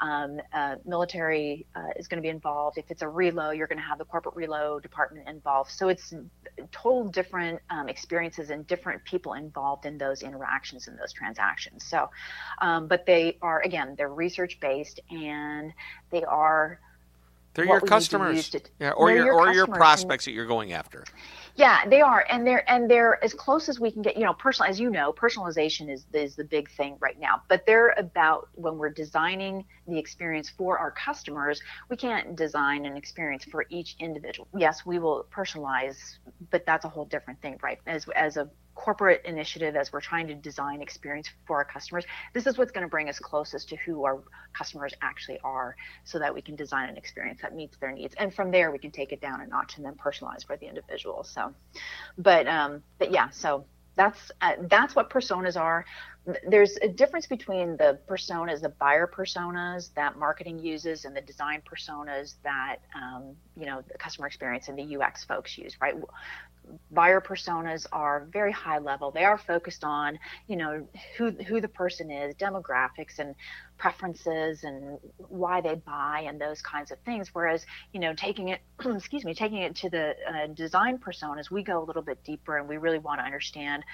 um, 0.00 0.40
uh, 0.52 0.76
military 0.84 1.66
uh, 1.76 1.90
is 1.96 2.08
going 2.08 2.18
to 2.18 2.22
be 2.22 2.28
involved. 2.30 2.78
If 2.78 2.90
it's 2.90 3.02
a 3.02 3.06
relo 3.06 3.56
you're 3.56 3.68
going 3.68 3.78
to 3.78 3.84
have 3.84 3.98
the 3.98 4.04
corporate 4.04 4.34
relo 4.34 4.82
department 4.82 5.28
involved. 5.28 5.70
So 5.70 5.88
it's 5.88 6.12
total 6.70 7.08
different 7.08 7.60
um, 7.70 7.88
experiences 7.88 8.50
and 8.50 8.66
different 8.66 9.04
people 9.04 9.34
involved 9.34 9.86
in 9.86 9.98
those 9.98 10.22
interactions 10.22 10.88
and 10.88 10.98
those 10.98 11.12
transactions. 11.12 11.84
So 11.84 12.10
um, 12.60 12.86
but 12.86 13.06
they 13.06 13.38
are 13.42 13.60
again 13.62 13.94
they're 13.96 14.08
research 14.08 14.60
based 14.60 15.00
and 15.10 15.72
they 16.10 16.24
are 16.24 16.78
they're 17.54 17.66
your 17.66 17.80
customers. 17.80 18.48
to, 18.50 18.60
yeah, 18.80 18.90
or 18.92 19.10
your, 19.10 19.26
your 19.26 19.34
or 19.34 19.52
your 19.52 19.66
prospects 19.66 20.26
and, 20.26 20.32
that 20.32 20.36
you're 20.36 20.46
going 20.46 20.72
after 20.72 21.04
yeah 21.54 21.86
they 21.88 22.00
are 22.00 22.24
and 22.30 22.46
they're 22.46 22.68
and 22.70 22.90
they're 22.90 23.22
as 23.22 23.34
close 23.34 23.68
as 23.68 23.78
we 23.78 23.90
can 23.90 24.02
get 24.02 24.16
you 24.16 24.24
know 24.24 24.32
personal 24.34 24.68
as 24.70 24.80
you 24.80 24.90
know 24.90 25.12
personalization 25.12 25.90
is 25.90 26.06
is 26.12 26.34
the 26.36 26.44
big 26.44 26.70
thing 26.70 26.96
right 27.00 27.18
now 27.20 27.42
but 27.48 27.64
they're 27.66 27.94
about 27.98 28.48
when 28.54 28.78
we're 28.78 28.90
designing 28.90 29.64
the 29.86 29.98
experience 29.98 30.48
for 30.48 30.78
our 30.78 30.90
customers 30.90 31.60
we 31.90 31.96
can't 31.96 32.36
design 32.36 32.86
an 32.86 32.96
experience 32.96 33.44
for 33.44 33.66
each 33.70 33.96
individual. 33.98 34.48
Yes 34.56 34.86
we 34.86 34.98
will 34.98 35.26
personalize 35.34 35.96
but 36.50 36.64
that's 36.66 36.84
a 36.84 36.88
whole 36.88 37.04
different 37.06 37.40
thing 37.42 37.58
right? 37.62 37.78
As 37.86 38.06
as 38.16 38.36
a 38.36 38.48
corporate 38.74 39.22
initiative 39.24 39.76
as 39.76 39.92
we're 39.92 40.00
trying 40.00 40.26
to 40.26 40.34
design 40.34 40.80
experience 40.80 41.28
for 41.46 41.56
our 41.56 41.64
customers 41.64 42.04
this 42.32 42.46
is 42.46 42.56
what's 42.58 42.72
going 42.72 42.84
to 42.84 42.90
bring 42.90 43.08
us 43.08 43.18
closest 43.18 43.68
to 43.68 43.76
who 43.76 44.04
our 44.04 44.22
customers 44.52 44.92
actually 45.02 45.38
are 45.44 45.76
so 46.04 46.18
that 46.18 46.34
we 46.34 46.42
can 46.42 46.56
design 46.56 46.88
an 46.88 46.96
experience 46.96 47.40
that 47.42 47.54
meets 47.54 47.76
their 47.78 47.92
needs. 47.92 48.14
And 48.18 48.34
from 48.34 48.50
there 48.50 48.70
we 48.70 48.78
can 48.78 48.90
take 48.90 49.12
it 49.12 49.20
down 49.20 49.40
a 49.40 49.46
notch 49.46 49.76
and 49.76 49.84
then 49.84 49.94
personalize 49.94 50.46
for 50.46 50.56
the 50.56 50.66
individual 50.66 51.24
so. 51.24 51.54
But 52.18 52.46
um 52.46 52.82
but 52.98 53.12
yeah 53.12 53.30
so 53.30 53.64
that's 53.94 54.30
uh, 54.40 54.54
that's 54.70 54.96
what 54.96 55.10
personas 55.10 55.60
are. 55.60 55.84
There's 56.48 56.78
a 56.80 56.88
difference 56.88 57.26
between 57.26 57.76
the 57.76 57.98
personas 58.08 58.62
the 58.62 58.70
buyer 58.70 59.06
personas 59.06 59.92
that 59.94 60.16
marketing 60.16 60.58
uses 60.58 61.04
and 61.04 61.14
the 61.14 61.20
design 61.20 61.62
personas 61.70 62.36
that 62.42 62.76
um, 62.94 63.36
you 63.56 63.66
know 63.66 63.82
the 63.86 63.98
customer 63.98 64.26
experience 64.28 64.68
and 64.68 64.78
the 64.78 64.96
ux 64.96 65.24
folks 65.24 65.58
use 65.58 65.76
right 65.80 65.94
buyer 66.90 67.20
personas 67.20 67.86
are 67.92 68.26
very 68.32 68.52
high 68.52 68.78
level. 68.78 69.10
They 69.10 69.24
are 69.24 69.38
focused 69.38 69.84
on, 69.84 70.18
you 70.46 70.56
know, 70.56 70.86
who 71.16 71.30
who 71.30 71.60
the 71.60 71.68
person 71.68 72.10
is, 72.10 72.34
demographics 72.34 73.18
and 73.18 73.34
preferences 73.78 74.64
and 74.64 74.98
why 75.16 75.60
they 75.60 75.74
buy 75.74 76.24
and 76.26 76.40
those 76.40 76.62
kinds 76.62 76.90
of 76.90 76.98
things. 77.00 77.30
Whereas, 77.32 77.66
you 77.92 78.00
know, 78.00 78.14
taking 78.14 78.48
it, 78.48 78.60
excuse 78.84 79.24
me, 79.24 79.34
taking 79.34 79.58
it 79.58 79.74
to 79.76 79.90
the 79.90 80.14
uh, 80.28 80.46
design 80.48 80.98
personas, 80.98 81.50
we 81.50 81.62
go 81.62 81.82
a 81.82 81.84
little 81.84 82.02
bit 82.02 82.22
deeper 82.24 82.58
and 82.58 82.68
we 82.68 82.76
really 82.76 82.98
want 82.98 83.20
to 83.20 83.24
understand 83.24 83.84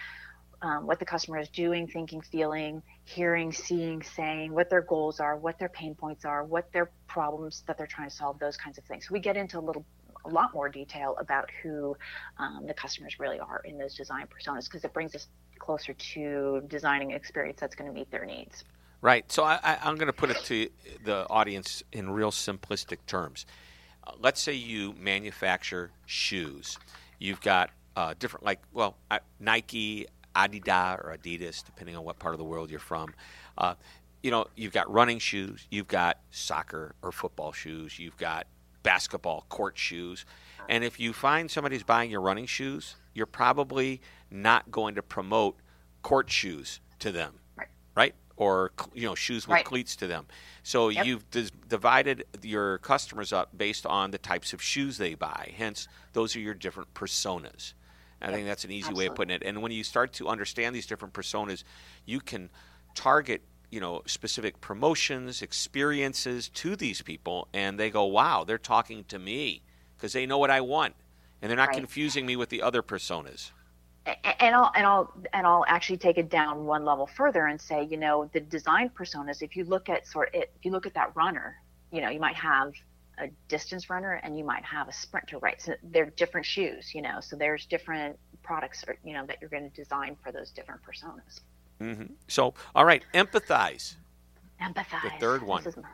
um, 0.60 0.86
what 0.86 0.98
the 0.98 1.04
customer 1.04 1.38
is 1.38 1.48
doing, 1.48 1.86
thinking, 1.86 2.20
feeling, 2.20 2.82
hearing, 3.04 3.52
seeing, 3.52 4.02
saying, 4.02 4.52
what 4.52 4.68
their 4.70 4.82
goals 4.82 5.20
are, 5.20 5.36
what 5.36 5.58
their 5.58 5.68
pain 5.68 5.94
points 5.94 6.24
are, 6.24 6.44
what 6.44 6.72
their 6.72 6.90
problems 7.06 7.62
that 7.66 7.78
they're 7.78 7.86
trying 7.86 8.10
to 8.10 8.14
solve, 8.14 8.38
those 8.38 8.56
kinds 8.56 8.76
of 8.76 8.84
things. 8.84 9.06
So 9.06 9.12
we 9.12 9.20
get 9.20 9.36
into 9.36 9.58
a 9.58 9.60
little 9.60 9.84
a 10.28 10.34
lot 10.34 10.54
more 10.54 10.68
detail 10.68 11.16
about 11.18 11.48
who 11.62 11.96
um, 12.38 12.64
the 12.66 12.74
customers 12.74 13.18
really 13.18 13.40
are 13.40 13.62
in 13.64 13.78
those 13.78 13.94
design 13.94 14.26
personas 14.26 14.64
because 14.64 14.84
it 14.84 14.92
brings 14.92 15.14
us 15.14 15.28
closer 15.58 15.92
to 15.94 16.62
designing 16.68 17.10
an 17.10 17.16
experience 17.16 17.58
that's 17.60 17.74
going 17.74 17.90
to 17.90 17.94
meet 17.94 18.10
their 18.10 18.24
needs. 18.24 18.64
Right. 19.00 19.30
So 19.30 19.44
I, 19.44 19.78
am 19.82 19.94
going 19.94 20.08
to 20.08 20.12
put 20.12 20.30
it 20.30 20.38
to 20.44 20.68
the 21.04 21.28
audience 21.28 21.82
in 21.92 22.10
real 22.10 22.30
simplistic 22.30 22.98
terms. 23.06 23.46
Uh, 24.04 24.12
let's 24.18 24.40
say 24.40 24.54
you 24.54 24.94
manufacture 24.98 25.90
shoes. 26.06 26.78
You've 27.18 27.40
got 27.40 27.70
uh, 27.96 28.14
different, 28.18 28.44
like, 28.44 28.60
well, 28.72 28.96
Nike, 29.38 30.06
Adidas, 30.34 30.98
or 31.04 31.16
Adidas, 31.16 31.64
depending 31.64 31.96
on 31.96 32.04
what 32.04 32.18
part 32.18 32.34
of 32.34 32.38
the 32.38 32.44
world 32.44 32.70
you're 32.70 32.80
from. 32.80 33.14
Uh, 33.56 33.74
you 34.22 34.32
know, 34.32 34.46
you've 34.56 34.72
got 34.72 34.90
running 34.92 35.20
shoes, 35.20 35.66
you've 35.70 35.86
got 35.86 36.18
soccer 36.30 36.94
or 37.02 37.12
football 37.12 37.52
shoes, 37.52 37.98
you've 37.98 38.16
got 38.16 38.46
basketball 38.82 39.46
court 39.48 39.76
shoes. 39.78 40.24
And 40.68 40.84
if 40.84 41.00
you 41.00 41.12
find 41.12 41.50
somebody's 41.50 41.82
buying 41.82 42.10
your 42.10 42.20
running 42.20 42.46
shoes, 42.46 42.96
you're 43.14 43.26
probably 43.26 44.00
not 44.30 44.70
going 44.70 44.94
to 44.96 45.02
promote 45.02 45.56
court 46.02 46.30
shoes 46.30 46.80
to 47.00 47.10
them, 47.10 47.34
right? 47.56 47.68
right? 47.94 48.14
Or 48.36 48.72
you 48.94 49.06
know, 49.06 49.14
shoes 49.14 49.48
with 49.48 49.54
right. 49.54 49.64
cleats 49.64 49.96
to 49.96 50.06
them. 50.06 50.26
So 50.62 50.90
yep. 50.90 51.06
you've 51.06 51.30
dis- 51.30 51.50
divided 51.68 52.24
your 52.42 52.78
customers 52.78 53.32
up 53.32 53.56
based 53.56 53.86
on 53.86 54.10
the 54.10 54.18
types 54.18 54.52
of 54.52 54.62
shoes 54.62 54.98
they 54.98 55.14
buy. 55.14 55.52
Hence, 55.56 55.88
those 56.12 56.36
are 56.36 56.40
your 56.40 56.54
different 56.54 56.92
personas. 56.94 57.72
I 58.20 58.26
yep. 58.26 58.34
think 58.34 58.46
that's 58.46 58.64
an 58.64 58.70
easy 58.70 58.80
Absolutely. 58.80 59.04
way 59.04 59.08
of 59.08 59.14
putting 59.14 59.34
it. 59.34 59.42
And 59.44 59.62
when 59.62 59.72
you 59.72 59.84
start 59.84 60.12
to 60.14 60.28
understand 60.28 60.74
these 60.74 60.86
different 60.86 61.14
personas, 61.14 61.64
you 62.04 62.20
can 62.20 62.50
target 62.94 63.42
you 63.70 63.80
know 63.80 64.02
specific 64.06 64.60
promotions 64.60 65.42
experiences 65.42 66.48
to 66.48 66.76
these 66.76 67.02
people 67.02 67.48
and 67.52 67.78
they 67.78 67.90
go 67.90 68.04
wow 68.04 68.44
they're 68.44 68.58
talking 68.58 69.04
to 69.04 69.18
me 69.18 69.62
because 69.96 70.12
they 70.12 70.26
know 70.26 70.38
what 70.38 70.50
i 70.50 70.60
want 70.60 70.94
and 71.40 71.50
they're 71.50 71.56
not 71.56 71.68
right. 71.68 71.76
confusing 71.76 72.26
me 72.26 72.36
with 72.36 72.48
the 72.48 72.62
other 72.62 72.82
personas 72.82 73.50
and 74.40 74.54
I'll 74.54 74.72
and 74.74 74.86
I'll 74.86 75.12
and 75.32 75.46
I'll 75.46 75.64
actually 75.68 75.98
take 75.98 76.18
it 76.18 76.30
down 76.30 76.64
one 76.64 76.84
level 76.84 77.06
further 77.06 77.46
and 77.46 77.60
say, 77.60 77.84
you 77.84 77.96
know, 77.96 78.30
the 78.32 78.40
design 78.40 78.90
personas. 78.90 79.42
If 79.42 79.56
you 79.56 79.64
look 79.64 79.88
at 79.88 80.06
sort, 80.06 80.34
of, 80.34 80.42
if 80.42 80.64
you 80.64 80.70
look 80.70 80.86
at 80.86 80.94
that 80.94 81.14
runner, 81.14 81.56
you 81.92 82.00
know, 82.00 82.08
you 82.08 82.20
might 82.20 82.36
have 82.36 82.72
a 83.18 83.28
distance 83.48 83.90
runner 83.90 84.20
and 84.22 84.38
you 84.38 84.44
might 84.44 84.64
have 84.64 84.88
a 84.88 84.92
sprinter, 84.92 85.38
right? 85.38 85.60
So 85.60 85.74
they're 85.82 86.10
different 86.10 86.46
shoes, 86.46 86.94
you 86.94 87.02
know. 87.02 87.20
So 87.20 87.36
there's 87.36 87.66
different 87.66 88.18
products, 88.42 88.84
you 89.04 89.12
know, 89.12 89.26
that 89.26 89.38
you're 89.40 89.50
going 89.50 89.68
to 89.68 89.76
design 89.76 90.16
for 90.22 90.32
those 90.32 90.52
different 90.52 90.80
personas. 90.82 91.40
Mm-hmm. 91.80 92.14
So, 92.26 92.54
all 92.74 92.84
right, 92.84 93.02
empathize. 93.14 93.94
Empathize. 94.60 95.02
The 95.02 95.12
third 95.20 95.42
one. 95.42 95.62
This 95.62 95.74
is 95.76 95.82
my, 95.82 95.88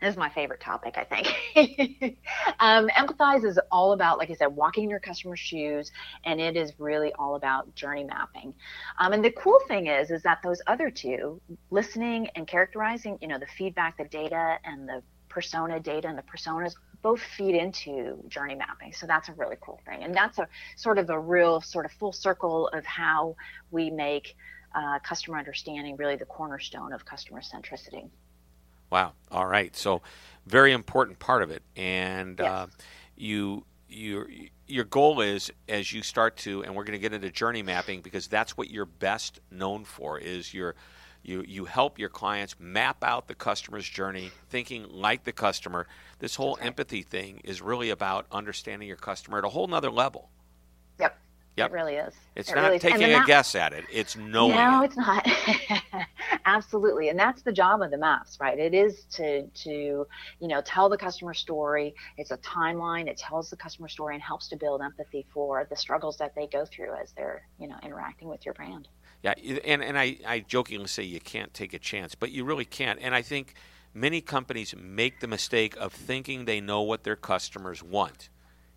this 0.00 0.12
is 0.12 0.16
my 0.16 0.28
favorite 0.28 0.60
topic, 0.60 0.96
I 0.96 1.04
think. 1.04 2.18
um, 2.60 2.88
empathize 2.88 3.44
is 3.44 3.58
all 3.70 3.92
about, 3.92 4.18
like 4.18 4.30
I 4.30 4.34
said, 4.34 4.48
walking 4.48 4.84
in 4.84 4.90
your 4.90 5.00
customer's 5.00 5.40
shoes, 5.40 5.90
and 6.24 6.40
it 6.40 6.56
is 6.56 6.72
really 6.78 7.12
all 7.14 7.36
about 7.36 7.74
journey 7.74 8.04
mapping. 8.04 8.54
Um, 8.98 9.12
and 9.12 9.24
the 9.24 9.30
cool 9.30 9.60
thing 9.68 9.86
is, 9.86 10.10
is 10.10 10.22
that 10.22 10.40
those 10.42 10.60
other 10.66 10.90
two, 10.90 11.40
listening 11.70 12.28
and 12.36 12.46
characterizing, 12.46 13.18
you 13.20 13.28
know, 13.28 13.38
the 13.38 13.46
feedback, 13.46 13.96
the 13.96 14.04
data, 14.04 14.58
and 14.64 14.88
the 14.88 15.02
persona 15.32 15.80
data 15.80 16.06
and 16.06 16.18
the 16.18 16.22
personas 16.22 16.74
both 17.00 17.20
feed 17.20 17.54
into 17.54 18.22
journey 18.28 18.54
mapping. 18.54 18.92
So 18.92 19.06
that's 19.06 19.28
a 19.28 19.32
really 19.32 19.56
cool 19.60 19.80
thing. 19.86 20.04
And 20.04 20.14
that's 20.14 20.38
a 20.38 20.46
sort 20.76 20.98
of 20.98 21.10
a 21.10 21.18
real 21.18 21.60
sort 21.60 21.84
of 21.84 21.92
full 21.92 22.12
circle 22.12 22.68
of 22.68 22.84
how 22.84 23.34
we 23.70 23.90
make 23.90 24.36
uh, 24.74 24.98
customer 25.00 25.38
understanding 25.38 25.96
really 25.96 26.16
the 26.16 26.24
cornerstone 26.24 26.92
of 26.92 27.04
customer 27.04 27.40
centricity. 27.40 28.08
Wow. 28.90 29.12
All 29.30 29.46
right. 29.46 29.74
So, 29.74 30.02
very 30.46 30.72
important 30.72 31.18
part 31.18 31.42
of 31.42 31.50
it, 31.50 31.62
and 31.76 32.38
yes. 32.38 32.48
uh, 32.48 32.66
you 33.16 33.64
your 33.88 34.28
your 34.66 34.84
goal 34.84 35.20
is 35.20 35.50
as 35.68 35.92
you 35.92 36.02
start 36.02 36.36
to, 36.38 36.62
and 36.62 36.74
we're 36.74 36.84
going 36.84 36.98
to 36.98 36.98
get 36.98 37.12
into 37.12 37.30
journey 37.30 37.62
mapping 37.62 38.00
because 38.00 38.26
that's 38.26 38.56
what 38.56 38.70
you're 38.70 38.86
best 38.86 39.40
known 39.50 39.84
for. 39.84 40.18
Is 40.18 40.52
your 40.52 40.74
you 41.22 41.44
you 41.46 41.64
help 41.64 41.98
your 41.98 42.08
clients 42.08 42.56
map 42.58 43.04
out 43.04 43.28
the 43.28 43.34
customer's 43.34 43.88
journey, 43.88 44.30
thinking 44.50 44.86
like 44.90 45.24
the 45.24 45.32
customer. 45.32 45.86
This 46.18 46.34
whole 46.34 46.56
right. 46.56 46.66
empathy 46.66 47.02
thing 47.02 47.40
is 47.44 47.62
really 47.62 47.90
about 47.90 48.26
understanding 48.30 48.88
your 48.88 48.96
customer 48.96 49.38
at 49.38 49.44
a 49.44 49.48
whole 49.48 49.66
nother 49.66 49.90
level. 49.90 50.30
Yep. 51.56 51.70
It 51.70 51.74
really 51.74 51.94
is. 51.96 52.14
It's 52.34 52.50
it 52.50 52.54
not 52.54 52.64
really 52.64 52.78
taking 52.78 53.12
a 53.12 53.24
guess 53.26 53.54
at 53.54 53.74
it. 53.74 53.84
It's 53.92 54.16
knowing. 54.16 54.56
No, 54.56 54.82
it. 54.82 54.86
it's 54.86 54.96
not. 54.96 55.26
Absolutely, 56.46 57.10
and 57.10 57.18
that's 57.18 57.42
the 57.42 57.52
job 57.52 57.82
of 57.82 57.90
the 57.90 57.98
maps, 57.98 58.38
right? 58.40 58.58
It 58.58 58.72
is 58.72 59.04
to 59.12 59.46
to 59.46 59.70
you 60.40 60.48
know 60.48 60.62
tell 60.62 60.88
the 60.88 60.96
customer 60.96 61.34
story. 61.34 61.94
It's 62.16 62.30
a 62.30 62.38
timeline. 62.38 63.06
It 63.06 63.18
tells 63.18 63.50
the 63.50 63.56
customer 63.56 63.88
story 63.88 64.14
and 64.14 64.22
helps 64.22 64.48
to 64.48 64.56
build 64.56 64.80
empathy 64.80 65.26
for 65.32 65.66
the 65.68 65.76
struggles 65.76 66.16
that 66.18 66.34
they 66.34 66.46
go 66.46 66.64
through 66.64 66.94
as 66.94 67.12
they're 67.12 67.42
you 67.58 67.68
know 67.68 67.76
interacting 67.82 68.28
with 68.28 68.46
your 68.46 68.54
brand. 68.54 68.88
Yeah, 69.22 69.34
and 69.64 69.82
and 69.82 69.98
I 69.98 70.16
I 70.26 70.40
jokingly 70.40 70.88
say 70.88 71.02
you 71.02 71.20
can't 71.20 71.52
take 71.52 71.74
a 71.74 71.78
chance, 71.78 72.14
but 72.14 72.32
you 72.32 72.44
really 72.44 72.64
can't. 72.64 72.98
And 73.02 73.14
I 73.14 73.20
think 73.20 73.54
many 73.92 74.22
companies 74.22 74.74
make 74.80 75.20
the 75.20 75.28
mistake 75.28 75.76
of 75.76 75.92
thinking 75.92 76.46
they 76.46 76.62
know 76.62 76.80
what 76.80 77.04
their 77.04 77.16
customers 77.16 77.82
want. 77.82 78.30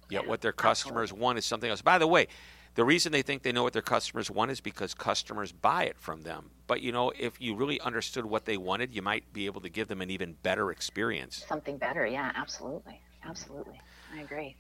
Yet 0.10 0.24
yeah, 0.24 0.30
what 0.30 0.42
their 0.42 0.52
customers 0.52 1.10
absolutely. 1.10 1.24
want 1.24 1.38
is 1.40 1.46
something 1.46 1.70
else. 1.70 1.82
By 1.82 1.98
the 1.98 2.06
way, 2.06 2.28
the 2.76 2.84
reason 2.84 3.12
they 3.12 3.22
think 3.22 3.44
they 3.44 3.52
know 3.52 3.64
what 3.64 3.74
their 3.74 3.82
customers 3.82 4.30
want 4.30 4.52
is 4.52 4.62
because 4.62 4.94
customers 4.94 5.52
buy 5.52 5.86
it 5.86 5.98
from 5.98 6.22
them. 6.22 6.52
But 6.68 6.82
you 6.82 6.92
know, 6.92 7.12
if 7.18 7.40
you 7.42 7.56
really 7.56 7.80
understood 7.82 8.26
what 8.26 8.46
they 8.46 8.58
wanted, 8.58 8.94
you 8.94 9.02
might 9.02 9.32
be 9.34 9.46
able 9.46 9.62
to 9.62 9.70
give 9.70 9.88
them 9.88 10.02
an 10.02 10.10
even 10.10 10.36
better 10.44 10.72
experience. 10.72 11.44
Something 11.48 11.78
better, 11.78 12.06
yeah, 12.06 12.32
absolutely. 12.36 13.02
Absolutely. 13.24 13.80
I 14.14 14.22
agree. 14.22 14.56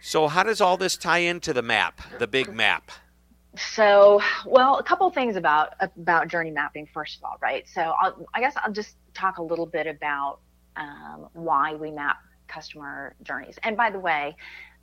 So 0.00 0.28
how 0.28 0.42
does 0.42 0.60
all 0.60 0.76
this 0.76 0.96
tie 0.96 1.18
into 1.18 1.52
the 1.52 1.62
map, 1.62 2.00
the 2.18 2.26
big 2.26 2.52
map? 2.52 2.90
so, 3.56 4.20
well, 4.46 4.78
a 4.78 4.82
couple 4.82 5.10
things 5.10 5.36
about 5.36 5.74
about 5.80 6.28
journey 6.28 6.50
mapping. 6.50 6.86
First 6.92 7.18
of 7.18 7.24
all, 7.24 7.36
right? 7.42 7.68
So, 7.68 7.80
I'll, 7.80 8.26
i 8.34 8.40
guess 8.40 8.54
I'll 8.62 8.72
just 8.72 8.96
talk 9.12 9.38
a 9.38 9.42
little 9.42 9.66
bit 9.66 9.86
about 9.86 10.38
um, 10.76 11.28
why 11.32 11.74
we 11.74 11.90
map 11.90 12.18
customer 12.48 13.14
journeys. 13.22 13.58
And 13.62 13.76
by 13.76 13.90
the 13.90 13.98
way, 13.98 14.36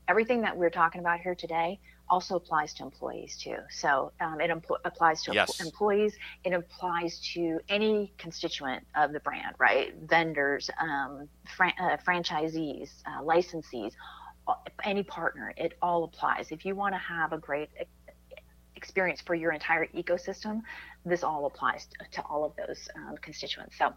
everything 0.08 0.42
that 0.42 0.56
we're 0.56 0.70
talking 0.70 1.00
about 1.00 1.20
here 1.20 1.36
today 1.36 1.80
also 2.10 2.36
applies 2.36 2.74
to 2.76 2.84
employees 2.84 3.38
too. 3.38 3.58
So 3.70 4.12
um, 4.20 4.40
it 4.40 4.50
empl- 4.50 4.80
applies 4.86 5.24
to 5.24 5.34
yes. 5.34 5.60
employees. 5.60 6.16
It 6.44 6.54
applies 6.54 7.20
to 7.34 7.60
any 7.70 8.14
constituent 8.18 8.86
of 8.96 9.14
the 9.14 9.20
brand, 9.20 9.56
right? 9.60 9.94
Vendors, 10.06 10.70
um, 10.80 11.28
fran- 11.56 11.74
uh, 11.80 11.98
franchisees, 12.06 12.90
uh, 13.06 13.22
licensees, 13.22 13.94
any 14.84 15.04
partner. 15.04 15.54
It 15.58 15.74
all 15.82 16.04
applies. 16.06 16.52
If 16.52 16.66
you 16.66 16.76
want 16.76 16.94
to 16.94 17.00
have 17.00 17.34
a 17.34 17.38
great 17.38 17.70
experience 18.76 19.20
for 19.20 19.36
your 19.36 19.52
entire 19.52 19.88
ecosystem, 19.88 20.62
this 21.06 21.24
all 21.24 21.46
applies 21.46 21.88
to, 21.88 22.10
to 22.12 22.22
all 22.28 22.46
of 22.46 22.54
those 22.56 22.88
um, 22.96 23.16
constituents. 23.22 23.76
So, 23.78 23.94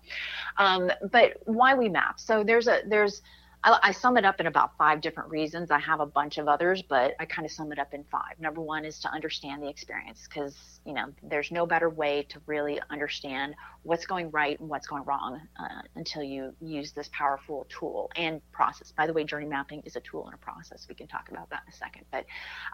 um, 0.56 0.90
but 1.12 1.34
why 1.44 1.74
we 1.74 1.88
map? 1.88 2.18
So 2.18 2.42
there's 2.42 2.66
a 2.66 2.80
there's 2.86 3.22
I, 3.62 3.78
I, 3.82 3.92
sum 3.92 4.16
it 4.16 4.24
up 4.24 4.40
in 4.40 4.46
about 4.46 4.76
five 4.78 5.00
different 5.00 5.30
reasons. 5.30 5.70
I 5.70 5.78
have 5.78 6.00
a 6.00 6.06
bunch 6.06 6.38
of 6.38 6.48
others, 6.48 6.82
but 6.82 7.14
I 7.20 7.26
kind 7.26 7.44
of 7.44 7.52
sum 7.52 7.72
it 7.72 7.78
up 7.78 7.92
in 7.92 8.04
five. 8.04 8.38
Number 8.38 8.60
one 8.60 8.84
is 8.84 8.98
to 9.00 9.08
understand 9.08 9.62
the 9.62 9.68
experience 9.68 10.26
because, 10.28 10.80
you 10.84 10.94
know, 10.94 11.06
there's 11.22 11.50
no 11.50 11.66
better 11.66 11.90
way 11.90 12.22
to 12.30 12.40
really 12.46 12.80
understand 12.90 13.54
what's 13.82 14.06
going 14.06 14.30
right 14.30 14.58
and 14.60 14.68
what's 14.68 14.86
going 14.86 15.04
wrong 15.04 15.40
uh, 15.58 15.82
until 15.96 16.22
you 16.22 16.54
use 16.60 16.92
this 16.92 17.10
powerful 17.12 17.66
tool 17.68 18.10
and 18.16 18.40
process. 18.52 18.92
By 18.92 19.06
the 19.06 19.12
way, 19.12 19.24
journey 19.24 19.46
mapping 19.46 19.82
is 19.84 19.96
a 19.96 20.00
tool 20.00 20.24
and 20.26 20.34
a 20.34 20.38
process. 20.38 20.86
We 20.88 20.94
can 20.94 21.06
talk 21.06 21.28
about 21.30 21.50
that 21.50 21.62
in 21.66 21.72
a 21.72 21.76
second. 21.76 22.04
But 22.10 22.24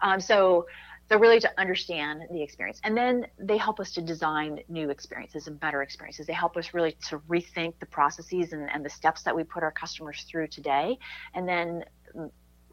um, 0.01 0.21
so 0.21 0.67
so 1.09 1.17
really 1.17 1.39
to 1.39 1.59
understand 1.59 2.23
the 2.31 2.41
experience. 2.41 2.81
And 2.83 2.95
then 2.95 3.27
they 3.39 3.57
help 3.57 3.79
us 3.79 3.91
to 3.93 4.01
design 4.01 4.59
new 4.67 4.89
experiences 4.89 5.47
and 5.47 5.59
better 5.59 5.81
experiences. 5.81 6.27
They 6.27 6.33
help 6.33 6.57
us 6.57 6.73
really 6.73 6.97
to 7.09 7.19
rethink 7.19 7.73
the 7.79 7.85
processes 7.85 8.53
and, 8.53 8.69
and 8.71 8.83
the 8.83 8.89
steps 8.89 9.23
that 9.23 9.35
we 9.35 9.43
put 9.43 9.63
our 9.63 9.71
customers 9.71 10.25
through 10.29 10.47
today 10.47 10.97
and 11.33 11.47
then 11.47 11.85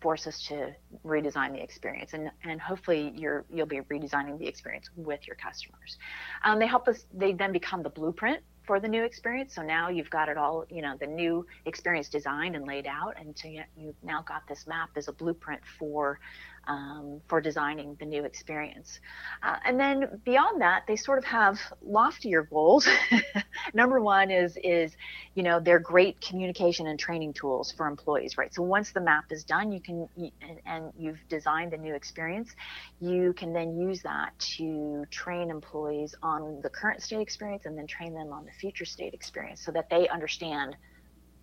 force 0.05 0.27
us 0.27 0.43
to 0.49 0.71
redesign 1.03 1.53
the 1.53 1.63
experience. 1.63 2.13
And, 2.13 2.31
and 2.45 2.61
hopefully 2.61 3.13
you're 3.17 3.47
you'll 3.51 3.67
be 3.67 3.81
redesigning 3.91 4.39
the 4.39 4.47
experience 4.47 4.91
with 4.97 5.27
your 5.27 5.37
customers. 5.37 5.97
Um, 6.45 6.59
they 6.59 6.67
help 6.67 6.89
us 6.89 7.07
they 7.15 7.33
then 7.33 7.53
become 7.53 7.83
the 7.83 7.89
blueprint 7.89 8.41
for 8.67 8.81
the 8.81 8.89
new 8.89 9.03
experience. 9.05 9.55
So 9.55 9.63
now 9.63 9.89
you've 9.89 10.11
got 10.11 10.29
it 10.29 10.37
all 10.37 10.67
you 10.69 10.83
know 10.83 10.95
the 11.01 11.07
new 11.07 11.47
experience 11.65 12.11
designed 12.11 12.55
and 12.55 12.67
laid 12.67 12.87
out 12.87 13.15
and 13.19 13.37
so 13.39 13.49
you've 13.49 14.03
now 14.03 14.23
got 14.23 14.43
this 14.47 14.67
map 14.67 14.91
as 14.97 15.09
a 15.09 15.13
blueprint 15.13 15.63
for 15.79 16.21
um, 16.67 17.21
for 17.29 17.41
designing 17.41 17.97
the 18.01 18.07
new 18.07 18.25
experience. 18.25 19.01
Uh, 19.43 19.57
and 19.65 19.79
then 19.79 20.21
beyond 20.25 20.61
that, 20.61 20.85
they 20.87 20.97
sort 20.97 21.19
of 21.19 21.25
have 21.25 21.61
loftier 21.83 22.43
goals. 22.43 22.89
Number 23.75 24.01
one 24.01 24.31
is 24.31 24.57
is 24.63 24.97
you 25.35 25.43
know 25.43 25.61
they're 25.61 25.79
great 25.79 26.21
communication 26.21 26.87
and 26.87 26.99
training 26.99 27.33
tools 27.33 27.73
for 27.73 27.87
employees, 27.87 28.37
right? 28.39 28.53
So 28.55 28.63
once 28.63 28.93
the 28.93 29.01
map 29.01 29.25
is 29.31 29.45
done, 29.45 29.73
you 29.73 29.81
can 29.81 30.09
and, 30.17 30.61
and 30.67 30.93
you've 30.97 31.21
designed 31.29 31.73
the 31.73 31.79
new 31.79 31.95
experience, 31.95 32.55
you 33.01 33.33
can 33.35 33.53
then 33.53 33.77
use 33.77 34.03
that 34.03 34.39
to 34.57 35.05
train 35.11 35.51
employees 35.51 36.15
on 36.23 36.61
the 36.63 36.71
current 36.71 37.03
state 37.03 37.21
experience 37.21 37.67
and 37.67 37.77
then 37.77 37.87
train 37.87 38.15
them 38.15 38.33
on 38.33 38.45
the 38.45 38.53
future 38.53 38.85
state 38.85 39.15
experience 39.15 39.61
so 39.61 39.73
that 39.73 39.89
they 39.91 40.09
understand 40.09 40.77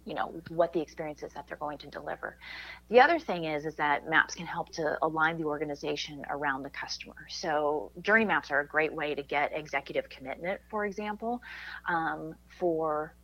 you 0.05 0.13
know 0.13 0.33
what 0.49 0.73
the 0.73 0.81
experience 0.81 1.23
is 1.23 1.33
that 1.33 1.47
they're 1.47 1.57
going 1.57 1.77
to 1.79 1.87
deliver. 1.87 2.37
The 2.89 2.99
other 2.99 3.19
thing 3.19 3.45
is 3.45 3.65
is 3.65 3.75
that 3.75 4.09
maps 4.09 4.35
can 4.35 4.45
help 4.45 4.69
to 4.73 4.97
align 5.01 5.37
the 5.37 5.45
organization 5.45 6.23
around 6.29 6.63
the 6.63 6.69
customer. 6.69 7.15
So 7.29 7.91
journey 8.01 8.25
maps 8.25 8.51
are 8.51 8.61
a 8.61 8.67
great 8.67 8.93
way 8.93 9.15
to 9.15 9.23
get 9.23 9.51
executive 9.55 10.09
commitment 10.09 10.61
for 10.69 10.85
example 10.85 11.41
um, 11.87 12.35
for 12.59 13.15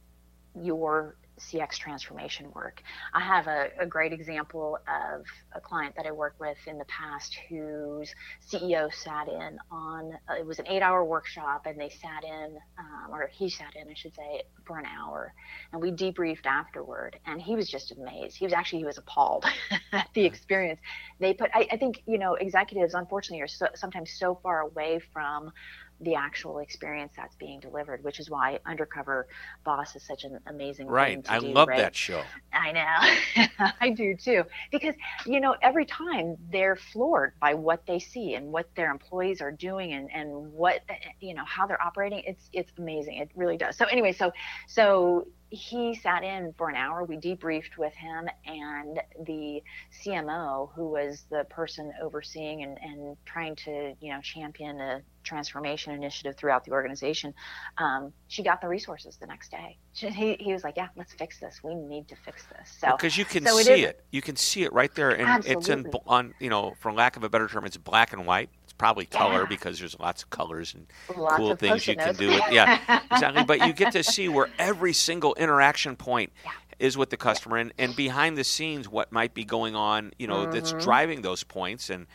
your 0.62 1.18
CX 1.40 1.78
transformation 1.78 2.52
work. 2.54 2.82
I 3.14 3.20
have 3.20 3.48
a, 3.48 3.70
a, 3.80 3.86
great 3.86 4.12
example 4.12 4.80
of 4.88 5.26
a 5.54 5.62
client 5.62 5.96
that 5.96 6.06
I 6.06 6.12
worked 6.12 6.40
with 6.40 6.58
in 6.66 6.78
the 6.78 6.86
past 6.86 7.38
whose 7.50 8.14
CEO 8.48 8.94
sat 8.94 9.28
in 9.28 9.60
on, 9.72 10.18
uh, 10.30 10.34
it 10.34 10.46
was 10.46 10.60
an 10.60 10.68
eight 10.68 10.82
hour 10.82 11.04
workshop 11.04 11.66
and 11.66 11.80
they 11.80 11.90
sat 11.90 12.24
in, 12.24 12.58
um, 12.80 13.12
or 13.12 13.30
he 13.32 13.50
sat 13.50 13.76
in, 13.76 13.88
I 13.90 13.94
should 13.94 14.16
say, 14.16 14.44
for 14.66 14.80
an 14.80 14.86
hour. 14.86 15.34
And 15.72 15.82
we 15.82 15.92
debriefed 15.92 16.46
afterward 16.46 17.20
and 17.26 17.42
he 17.42 17.56
was 17.56 17.70
just 17.70 17.92
amazed. 17.92 18.36
He 18.38 18.46
was 18.46 18.54
actually, 18.54 18.80
he 18.80 18.86
was 18.86 18.98
appalled 18.98 19.46
at 19.92 20.10
the 20.14 20.26
experience. 20.26 20.80
They 21.20 21.34
put, 21.34 21.52
I, 21.54 21.68
I 21.72 21.78
think, 21.78 22.02
you 22.08 22.18
know, 22.18 22.34
executives 22.36 22.94
unfortunately 22.94 23.42
are 23.42 23.48
so, 23.48 23.68
sometimes 23.76 24.12
so 24.12 24.40
far 24.42 24.62
away 24.62 25.00
from 25.14 25.52
the 26.02 26.16
actual 26.16 26.60
experience 26.60 27.14
that's 27.16 27.36
being 27.36 27.60
delivered, 27.60 28.04
which 28.04 28.20
is 28.20 28.30
why 28.30 28.60
Undercover 28.66 29.28
Boss 29.64 29.96
is 29.96 30.04
such 30.04 30.24
an 30.24 30.40
amazing 30.48 30.88
right. 30.88 31.26
I 31.28 31.40
do, 31.40 31.48
love 31.48 31.68
right? 31.70 31.78
that 31.78 31.96
show. 31.96 32.22
I 32.54 32.72
know, 32.72 33.48
I 33.82 33.90
do 33.90 34.16
too, 34.16 34.44
because 34.72 34.96
you 35.26 35.40
know 35.40 35.56
every 35.62 35.86
time 35.86 36.38
they're 36.52 36.76
floored 36.76 37.34
by 37.40 37.54
what 37.54 37.86
they 37.88 38.00
see 38.00 38.36
and 38.36 38.52
what 38.52 38.74
their 38.76 38.92
employees 38.92 39.42
are 39.42 39.52
doing 39.52 39.94
and 39.94 40.10
and 40.14 40.54
what 40.54 40.82
you 41.20 41.34
know 41.34 41.46
how 41.46 41.66
they're 41.66 41.82
operating. 41.82 42.24
It's 42.26 42.50
it's 42.54 42.72
amazing. 42.78 43.18
It 43.18 43.32
really 43.36 43.58
does. 43.58 43.76
So 43.78 43.86
anyway, 43.86 44.14
so 44.14 44.32
so 44.68 45.28
he 45.50 45.96
sat 45.96 46.24
in 46.24 46.54
for 46.58 46.70
an 46.70 46.76
hour. 46.76 47.04
We 47.04 47.18
debriefed 47.18 47.78
with 47.78 47.94
him 47.94 48.28
and 48.46 49.00
the 49.26 49.64
CMO, 50.04 50.70
who 50.74 50.90
was 50.90 51.26
the 51.30 51.46
person 51.50 51.94
overseeing 52.02 52.64
and, 52.64 52.78
and 52.82 53.18
trying 53.26 53.56
to, 53.58 53.94
you 54.02 54.12
know, 54.12 54.20
champion 54.22 54.82
a 54.82 55.02
transformation 55.24 55.94
initiative 55.94 56.36
throughout 56.36 56.64
the 56.64 56.72
organization. 56.72 57.34
Um, 57.78 58.14
she 58.28 58.44
got 58.44 58.62
the 58.62 58.68
resources 58.68 59.18
the 59.18 59.28
next 59.28 59.52
day. 59.52 59.78
She, 59.94 60.10
he, 60.10 60.38
he 60.40 60.54
was 60.54 60.64
like, 60.64 60.78
"Yeah, 60.78 60.88
let's 60.96 61.14
fix 61.14 61.40
this. 61.40 61.62
We 61.64 61.76
need 61.76 62.08
to 62.08 62.16
fix 62.16 62.46
this." 62.46 62.78
So 62.80 62.92
because 62.92 63.18
you 63.18 63.26
can 63.26 63.46
so 63.46 63.58
see 63.60 63.84
it, 63.84 63.90
it, 63.90 64.04
you 64.12 64.22
can 64.22 64.36
see 64.36 64.64
it 64.64 64.74
right 64.74 64.94
there, 64.96 65.12
and 65.12 65.28
Absolutely. 65.28 65.60
it's 65.60 65.70
in 65.70 65.92
on, 66.08 66.34
you 66.40 66.50
know, 66.50 66.74
for 66.80 66.92
lack 66.92 67.18
of 67.18 67.24
a 67.24 67.30
better 67.30 67.48
term, 67.48 67.66
it's 67.66 67.78
black 67.78 68.14
and 68.14 68.26
white 68.26 68.50
It's 68.64 68.74
probably 68.74 69.06
color 69.06 69.42
yeah. 69.42 69.46
because 69.50 69.80
there's 69.80 70.00
lots 70.00 70.24
of 70.24 70.30
colors 70.30 70.74
and 70.74 70.88
lots 71.18 71.38
cool 71.38 71.56
things 71.56 71.88
you 71.88 71.96
can 71.96 72.16
do. 72.16 72.30
It. 72.30 72.44
Yeah, 72.52 73.02
exactly. 73.12 73.44
But 73.44 73.66
you 73.66 73.74
get 73.74 73.94
to 73.94 74.04
see 74.04 74.30
where 74.30 74.50
every 74.58 74.94
single 74.94 75.34
interaction 75.36 75.96
point 75.96 76.32
yeah. 76.44 76.52
is 76.80 76.98
with 76.98 77.10
the 77.10 77.18
customer, 77.18 77.58
and, 77.58 77.74
and 77.78 77.96
behind 77.96 78.38
the 78.38 78.44
scenes, 78.44 78.88
what 78.88 79.12
might 79.12 79.34
be 79.34 79.44
going 79.44 79.76
on. 79.76 80.14
You 80.18 80.28
know, 80.28 80.44
mm-hmm. 80.46 80.52
that's 80.52 80.74
driving 80.74 81.22
those 81.22 81.44
points. 81.44 81.90
And 81.90 82.08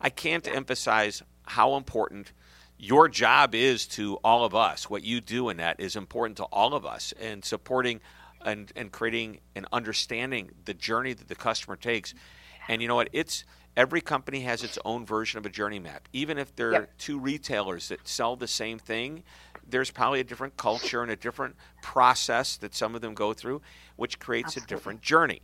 I 0.00 0.10
can't 0.10 0.46
emphasize 0.46 1.22
how 1.46 1.76
important 1.76 2.32
your 2.78 3.08
job 3.08 3.54
is 3.54 3.86
to 3.88 4.16
all 4.24 4.44
of 4.44 4.54
us. 4.54 4.88
What 4.88 5.02
you 5.02 5.20
do 5.20 5.48
in 5.48 5.56
that 5.56 5.80
is 5.80 5.96
important 5.96 6.36
to 6.38 6.44
all 6.44 6.74
of 6.74 6.86
us, 6.86 7.12
and 7.20 7.44
supporting 7.44 8.00
and 8.44 8.72
and 8.76 8.92
creating 8.92 9.40
and 9.56 9.66
understanding 9.72 10.50
the 10.64 10.74
journey 10.74 11.12
that 11.12 11.28
the 11.28 11.34
customer 11.34 11.76
takes. 11.76 12.14
And 12.68 12.80
you 12.80 12.88
know 12.88 12.94
what? 12.94 13.08
It's 13.12 13.44
every 13.76 14.00
company 14.00 14.40
has 14.40 14.62
its 14.62 14.78
own 14.84 15.06
version 15.06 15.38
of 15.38 15.46
a 15.46 15.48
journey 15.48 15.78
map. 15.78 16.08
Even 16.12 16.38
if 16.38 16.54
there 16.56 16.72
yep. 16.72 16.82
are 16.82 16.88
two 16.98 17.18
retailers 17.18 17.88
that 17.88 18.06
sell 18.06 18.36
the 18.36 18.48
same 18.48 18.78
thing, 18.78 19.22
there's 19.66 19.90
probably 19.90 20.20
a 20.20 20.24
different 20.24 20.56
culture 20.56 21.02
and 21.02 21.10
a 21.10 21.16
different 21.16 21.56
process 21.82 22.56
that 22.58 22.74
some 22.74 22.94
of 22.94 23.00
them 23.00 23.14
go 23.14 23.32
through, 23.32 23.60
which 23.96 24.18
creates 24.18 24.56
Absolutely. 24.56 24.74
a 24.74 24.76
different 24.76 25.02
journey. 25.02 25.42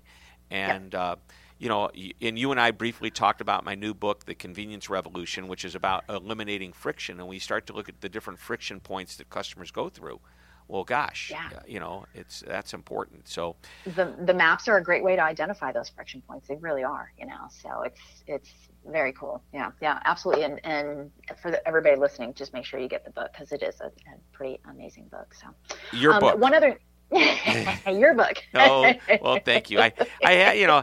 And 0.50 0.92
yep. 0.92 1.02
uh, 1.02 1.16
you 1.64 1.70
know, 1.70 1.88
and 2.20 2.38
you 2.38 2.50
and 2.50 2.60
I 2.60 2.72
briefly 2.72 3.10
talked 3.10 3.40
about 3.40 3.64
my 3.64 3.74
new 3.74 3.94
book, 3.94 4.26
The 4.26 4.34
Convenience 4.34 4.90
Revolution, 4.90 5.48
which 5.48 5.64
is 5.64 5.74
about 5.74 6.04
eliminating 6.10 6.74
friction. 6.74 7.18
And 7.18 7.26
we 7.26 7.38
start 7.38 7.66
to 7.68 7.72
look 7.72 7.88
at 7.88 8.02
the 8.02 8.08
different 8.10 8.38
friction 8.38 8.80
points 8.80 9.16
that 9.16 9.30
customers 9.30 9.70
go 9.70 9.88
through. 9.88 10.20
Well 10.66 10.84
gosh 10.84 11.30
yeah. 11.30 11.50
you 11.66 11.78
know 11.78 12.06
it's 12.14 12.42
that's 12.46 12.72
important. 12.72 13.28
So 13.28 13.56
the 13.84 14.14
the 14.24 14.32
maps 14.32 14.66
are 14.66 14.78
a 14.78 14.82
great 14.82 15.04
way 15.04 15.14
to 15.14 15.22
identify 15.22 15.72
those 15.72 15.90
friction 15.90 16.22
points. 16.26 16.48
They 16.48 16.56
really 16.56 16.84
are 16.84 17.12
you 17.18 17.26
know 17.26 17.48
so 17.50 17.82
it's 17.82 18.00
it's 18.26 18.50
very 18.86 19.12
cool. 19.12 19.42
Yeah 19.52 19.72
yeah 19.80 20.00
absolutely. 20.04 20.44
And 20.44 20.60
and 20.64 21.10
for 21.40 21.50
the, 21.50 21.66
everybody 21.68 21.96
listening 21.96 22.32
just 22.32 22.52
make 22.54 22.64
sure 22.64 22.80
you 22.80 22.88
get 22.88 23.04
the 23.04 23.10
book 23.10 23.30
because 23.32 23.52
it 23.52 23.62
is 23.62 23.80
a, 23.82 23.86
a, 23.86 23.90
pretty 24.32 24.58
amazing 24.70 25.08
book 25.08 25.34
so. 25.34 25.48
Your 25.92 26.14
um, 26.14 26.20
book. 26.20 26.38
one 26.38 26.54
other 26.54 26.78
your 27.86 28.14
book 28.14 28.42
oh 28.54 28.92
well 29.20 29.38
thank 29.44 29.70
you. 29.70 29.80
I 29.80 29.92
i 30.24 30.52
you 30.54 30.66
know 30.66 30.82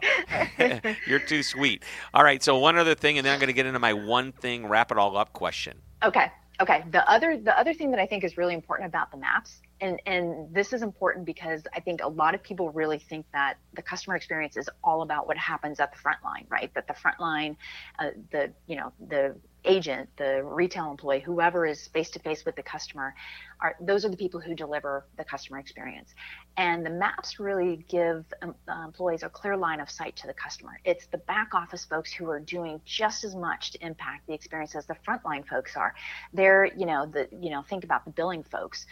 you're 1.08 1.20
too 1.20 1.44
sweet. 1.44 1.84
All 2.14 2.24
right 2.24 2.42
so 2.42 2.58
one 2.58 2.78
other 2.78 2.96
thing 2.96 3.18
and 3.18 3.26
then 3.26 3.34
i'm 3.34 3.40
going 3.40 3.48
to 3.48 3.54
get 3.54 3.66
into 3.66 3.80
my 3.80 3.94
one 3.94 4.32
thing 4.32 4.68
wrap 4.68 4.92
it 4.92 4.98
all 4.98 5.18
up 5.18 5.34
question. 5.34 5.78
Okay 6.04 6.32
okay. 6.60 6.84
The 6.92 7.10
other 7.10 7.38
the 7.38 7.58
other 7.58 7.74
thing 7.74 7.92
that 7.92 8.00
i 8.00 8.06
think 8.06 8.24
is 8.24 8.38
really 8.38 8.54
important 8.54 8.88
about 8.88 9.12
the 9.12 9.18
maps 9.18 9.62
and 9.82 10.00
and 10.06 10.54
this 10.54 10.74
is 10.74 10.84
important 10.84 11.26
because 11.26 11.64
I 11.76 11.80
think 11.80 12.02
a 12.04 12.08
lot 12.08 12.36
of 12.36 12.44
people 12.44 12.70
really 12.72 13.00
think 13.00 13.26
that 13.34 13.56
the 13.74 13.82
customer 13.82 14.16
experience 14.16 14.56
is 14.56 14.70
all 14.84 15.02
about 15.02 15.28
what 15.28 15.38
happens 15.38 15.80
at 15.80 15.92
the 15.92 15.98
front 15.98 16.24
line, 16.24 16.46
right? 16.50 16.72
That 16.76 16.88
the 16.88 16.94
front 16.94 17.20
line, 17.20 17.58
uh, 18.00 18.12
the 18.32 18.52
you 18.68 18.76
know 18.76 18.94
the 19.10 19.36
agent, 19.66 20.10
the 20.18 20.44
retail 20.44 20.90
employee, 20.90 21.20
whoever 21.20 21.66
is 21.66 21.88
face 21.88 22.10
to 22.12 22.20
face 22.20 22.46
with 22.46 22.56
the 22.56 22.64
customer, 22.64 23.14
are 23.60 23.76
those 23.80 24.04
are 24.04 24.10
the 24.10 24.18
people 24.18 24.40
who 24.40 24.56
deliver 24.56 25.06
the 25.18 25.24
customer 25.24 25.60
experience. 25.60 26.14
And 26.58 26.86
the 26.86 26.90
maps 26.90 27.40
really 27.40 27.86
give 27.88 28.26
um, 28.42 28.56
uh, 28.68 28.84
employees 28.86 29.24
a 29.24 29.30
clear 29.30 29.56
line 29.56 29.80
of 29.80 29.90
sight 29.90 30.16
to 30.18 30.28
the 30.28 30.34
customer. 30.34 30.80
It's 30.84 31.06
the 31.08 31.20
back 31.20 31.54
office 31.54 31.86
folks 31.86 32.12
who 32.12 32.30
are 32.30 32.40
doing 32.40 32.82
just 32.86 33.24
as 33.24 33.36
much 33.36 33.72
to 33.72 33.86
impact 33.86 34.28
the 34.28 34.34
experience 34.34 34.76
as 34.76 34.86
the 34.86 34.96
frontline 35.08 35.48
folks 35.48 35.76
are. 35.76 35.94
They're, 36.34 36.66
you 36.66 36.86
know, 36.86 37.06
the 37.06 37.28
you 37.32 37.52
know, 37.52 37.62
think 37.62 37.84
about 37.84 38.06
the 38.06 38.12
billing 38.12 38.44
folks. 38.44 38.86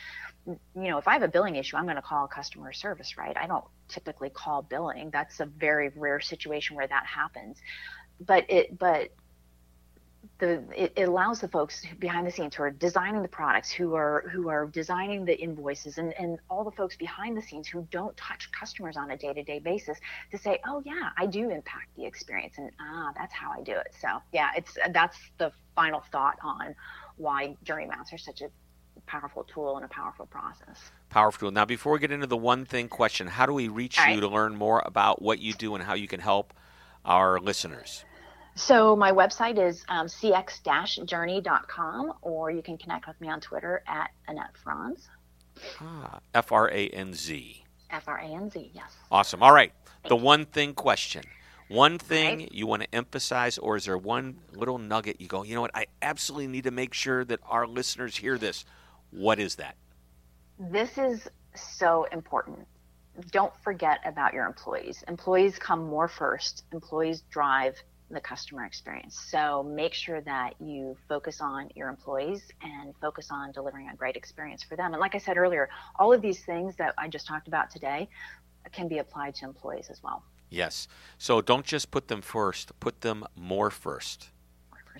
You 0.46 0.58
know, 0.76 0.98
if 0.98 1.08
I 1.08 1.14
have 1.14 1.24
a 1.24 1.28
billing 1.28 1.56
issue, 1.56 1.78
I'm 1.78 1.86
going 1.86 1.96
to 1.96 2.02
call 2.02 2.28
customer 2.28 2.74
service, 2.74 3.18
right? 3.18 3.36
I 3.36 3.48
don't 3.48 3.66
typically 3.88 4.30
call 4.30 4.62
billing. 4.62 5.10
That's 5.10 5.40
a 5.40 5.46
very 5.46 5.90
rare 5.96 6.20
situation 6.20 6.76
where 6.76 6.88
that 6.88 7.06
happens. 7.06 7.58
But 8.22 8.46
it 8.50 8.78
but 8.78 9.10
the 10.40 10.64
it, 10.76 10.94
it, 10.96 11.08
allows 11.08 11.40
the 11.40 11.48
folks 11.48 11.86
behind 12.00 12.26
the 12.26 12.32
scenes 12.32 12.56
who 12.56 12.64
are 12.64 12.72
designing 12.72 13.22
the 13.22 13.28
products 13.28 13.70
who 13.70 13.94
are 13.94 14.30
who 14.32 14.50
are 14.50 14.66
designing 14.68 15.26
the 15.26 15.38
invoices 15.38 15.98
and, 15.98 16.14
and 16.14 16.40
all 16.50 16.64
the 16.64 16.72
folks 16.72 16.96
behind 16.96 17.38
the 17.38 17.42
scenes 17.42 17.68
who 17.68 17.88
don't 17.92 18.16
touch 18.18 18.52
customers 18.52 18.98
on 18.98 19.12
a 19.12 19.18
day-to-day 19.18 19.60
basis 19.60 19.98
to 20.32 20.38
say 20.38 20.60
oh 20.68 20.82
yeah 20.86 21.10
i 21.18 21.26
do 21.26 21.50
impact 21.50 21.90
the 21.96 22.06
experience 22.06 22.58
and 22.58 22.72
ah 22.80 23.12
that's 23.16 23.34
how 23.34 23.52
i 23.52 23.62
do 23.62 23.74
it. 23.74 23.94
So 24.02 24.08
yeah 24.34 24.50
it's 24.56 24.78
that's 24.92 25.18
the 25.38 25.52
final 25.76 26.04
thought 26.12 26.38
on 26.42 26.74
why 27.18 27.56
journey 27.64 27.86
maps 27.86 28.14
are 28.14 28.18
such 28.18 28.42
a 28.42 28.50
powerful 29.06 29.44
tool 29.44 29.76
and 29.76 29.86
a 29.86 29.88
powerful 29.88 30.26
process. 30.26 30.92
Powerful 31.10 31.48
tool. 31.48 31.52
Now 31.52 31.66
before 31.66 31.94
we 31.94 32.00
get 32.00 32.12
into 32.12 32.28
the 32.28 32.38
one 32.38 32.66
thing 32.66 32.88
question 32.88 33.28
how 33.28 33.46
do 33.46 33.54
we 33.54 33.68
reach 33.68 34.00
you 34.08 34.22
to 34.22 34.28
learn 34.28 34.56
more 34.56 34.82
about 34.86 35.22
what 35.22 35.40
you 35.40 35.54
do 35.54 35.76
and 35.76 35.84
how 35.84 35.96
you 35.96 36.08
can 36.08 36.20
help 36.20 36.54
our 37.06 37.40
listeners 37.40 38.06
so 38.60 38.96
my 38.96 39.12
website 39.12 39.58
is 39.58 39.86
um, 39.88 40.08
cx-journey.com, 40.08 42.14
or 42.22 42.52
you 42.52 42.62
can 42.62 42.78
connect 42.78 43.08
with 43.08 43.20
me 43.22 43.30
on 43.30 43.40
Twitter 43.40 43.84
at 43.88 44.12
Annette 44.28 44.58
Franz. 44.62 45.08
Ah, 45.80 46.20
F 46.34 46.52
R 46.52 46.70
A 46.70 46.90
N 46.90 47.14
Z. 47.14 47.64
F 47.90 48.08
R 48.08 48.18
A 48.18 48.26
N 48.26 48.50
Z, 48.50 48.72
yes. 48.74 48.92
Awesome. 49.10 49.42
All 49.42 49.54
right. 49.54 49.72
Thank 49.86 50.10
the 50.10 50.18
you. 50.18 50.24
one 50.24 50.46
thing 50.46 50.74
question. 50.74 51.24
One 51.70 52.00
thing 52.00 52.40
right. 52.40 52.52
you 52.52 52.68
want 52.68 52.82
to 52.82 52.94
emphasize, 52.94 53.58
or 53.58 53.78
is 53.78 53.86
there 53.86 53.98
one 53.98 54.40
little 54.54 54.78
nugget 54.78 55.22
you 55.22 55.28
go, 55.28 55.44
you 55.44 55.56
know 55.56 55.62
what, 55.62 55.72
I 55.76 55.86
absolutely 56.02 56.48
need 56.48 56.64
to 56.64 56.72
make 56.72 56.94
sure 56.94 57.24
that 57.26 57.40
our 57.48 57.68
listeners 57.68 58.18
hear 58.18 58.38
this? 58.38 58.66
What 59.12 59.40
is 59.40 59.56
that? 59.56 59.76
This 60.58 60.98
is 60.98 61.30
so 61.56 62.08
important. 62.12 62.68
Don't 63.32 63.54
forget 63.64 64.00
about 64.04 64.34
your 64.34 64.48
employees. 64.48 65.04
Employees 65.08 65.60
come 65.60 65.88
more 65.88 66.08
first, 66.08 66.64
employees 66.74 67.22
drive 67.30 67.76
the 68.12 68.20
customer 68.20 68.66
experience. 68.66 69.20
So 69.20 69.64
make 69.64 69.94
sure 69.94 70.22
that 70.22 70.56
you 70.60 70.98
focus 71.08 71.42
on 71.42 71.70
your 71.76 71.90
employees 71.90 72.44
and 72.62 72.94
focus 73.00 73.30
on 73.32 73.52
delivering 73.52 73.90
a 73.90 73.96
great 73.96 74.16
experience 74.16 74.64
for 74.64 74.76
them. 74.76 74.94
And 74.94 75.00
like 75.00 75.16
I 75.16 75.20
said 75.20 75.38
earlier, 75.38 75.70
all 75.98 76.12
of 76.12 76.22
these 76.22 76.44
things 76.44 76.76
that 76.78 76.94
I 76.98 77.08
just 77.08 77.28
talked 77.28 77.48
about 77.48 77.70
today 77.70 78.10
can 78.72 78.88
be 78.88 78.98
applied 78.98 79.36
to 79.36 79.46
employees 79.46 79.90
as 79.90 80.02
well. 80.04 80.24
Yes. 80.50 80.88
So 81.18 81.42
don't 81.42 81.66
just 81.66 81.92
put 81.92 82.08
them 82.08 82.22
first, 82.22 82.78
put 82.80 83.02
them 83.02 83.26
more 83.36 83.70
first 83.70 84.30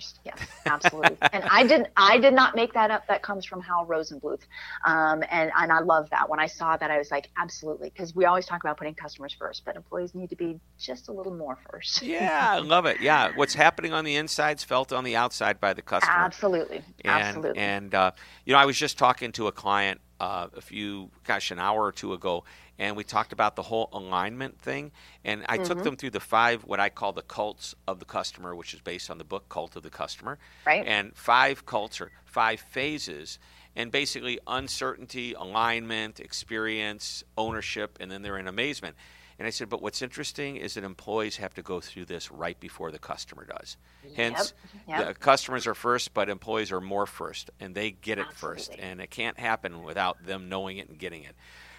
first. 0.00 0.20
Yes, 0.24 0.38
absolutely. 0.66 1.16
and 1.32 1.44
I 1.50 1.66
did 1.66 1.88
I 1.96 2.18
did 2.18 2.34
not 2.34 2.54
make 2.54 2.72
that 2.74 2.90
up. 2.90 3.06
That 3.08 3.22
comes 3.22 3.44
from 3.44 3.60
Hal 3.62 3.86
Rosenbluth, 3.86 4.42
um, 4.84 5.22
and 5.30 5.50
and 5.56 5.72
I 5.72 5.80
love 5.80 6.08
that. 6.10 6.28
When 6.28 6.40
I 6.40 6.46
saw 6.46 6.76
that, 6.76 6.90
I 6.90 6.98
was 6.98 7.10
like, 7.10 7.28
absolutely, 7.38 7.90
because 7.90 8.14
we 8.14 8.24
always 8.24 8.46
talk 8.46 8.62
about 8.62 8.76
putting 8.76 8.94
customers 8.94 9.34
first, 9.38 9.64
but 9.64 9.76
employees 9.76 10.14
need 10.14 10.30
to 10.30 10.36
be 10.36 10.58
just 10.78 11.08
a 11.08 11.12
little 11.12 11.34
more 11.34 11.58
first. 11.70 12.02
yeah, 12.02 12.48
I 12.50 12.58
love 12.58 12.86
it. 12.86 13.00
Yeah, 13.00 13.32
what's 13.34 13.54
happening 13.54 13.92
on 13.92 14.04
the 14.04 14.16
inside 14.16 14.58
is 14.58 14.64
felt 14.64 14.92
on 14.92 15.04
the 15.04 15.16
outside 15.16 15.60
by 15.60 15.72
the 15.72 15.82
customer. 15.82 16.12
Absolutely, 16.16 16.82
and, 17.04 17.22
absolutely. 17.22 17.60
And 17.60 17.94
uh, 17.94 18.12
you 18.44 18.52
know, 18.52 18.58
I 18.58 18.66
was 18.66 18.78
just 18.78 18.98
talking 18.98 19.32
to 19.32 19.46
a 19.46 19.52
client 19.52 20.00
uh, 20.20 20.48
a 20.56 20.60
few, 20.60 21.10
gosh, 21.24 21.50
an 21.50 21.58
hour 21.58 21.82
or 21.82 21.92
two 21.92 22.12
ago, 22.12 22.44
and 22.78 22.96
we 22.96 23.04
talked 23.04 23.32
about 23.32 23.56
the 23.56 23.62
whole 23.62 23.88
alignment 23.92 24.58
thing. 24.60 24.92
And 25.24 25.44
I 25.48 25.56
mm-hmm. 25.56 25.66
took 25.66 25.82
them 25.82 25.96
through 25.96 26.10
the 26.10 26.20
five, 26.20 26.62
what 26.64 26.78
I 26.78 26.88
call 26.90 27.12
the 27.12 27.22
cults 27.22 27.74
of 27.88 27.98
the 27.98 28.04
customer, 28.04 28.54
which 28.54 28.74
is 28.74 28.80
based 28.80 29.10
on 29.10 29.18
the 29.18 29.24
book 29.24 29.48
Cult 29.48 29.76
of 29.76 29.82
the 29.82 29.90
Customer. 29.90 30.38
Right. 30.66 30.86
And 30.86 31.14
five 31.16 31.66
cults 31.66 32.00
or 32.00 32.12
five 32.24 32.60
phases. 32.60 33.38
And 33.76 33.90
basically, 33.90 34.38
uncertainty, 34.46 35.32
alignment, 35.34 36.20
experience, 36.20 37.24
ownership, 37.38 37.98
and 38.00 38.10
then 38.10 38.22
they're 38.22 38.38
in 38.38 38.48
amazement. 38.48 38.96
And 39.40 39.46
I 39.46 39.50
said, 39.50 39.70
but 39.70 39.80
what's 39.80 40.02
interesting 40.02 40.56
is 40.56 40.74
that 40.74 40.84
employees 40.84 41.38
have 41.38 41.54
to 41.54 41.62
go 41.62 41.80
through 41.80 42.04
this 42.04 42.30
right 42.30 42.60
before 42.60 42.90
the 42.90 42.98
customer 42.98 43.46
does. 43.46 43.78
Hence, 44.14 44.52
yep, 44.86 44.98
yep. 44.98 45.08
the 45.08 45.14
customers 45.14 45.66
are 45.66 45.74
first, 45.74 46.12
but 46.12 46.28
employees 46.28 46.70
are 46.70 46.80
more 46.82 47.06
first, 47.06 47.50
and 47.58 47.74
they 47.74 47.90
get 47.90 48.18
it 48.18 48.26
Absolutely. 48.28 48.66
first. 48.66 48.78
And 48.78 49.00
it 49.00 49.08
can't 49.08 49.40
happen 49.40 49.82
without 49.82 50.26
them 50.26 50.50
knowing 50.50 50.76
it 50.76 50.90
and 50.90 50.98
getting 50.98 51.22
it. 51.22 51.34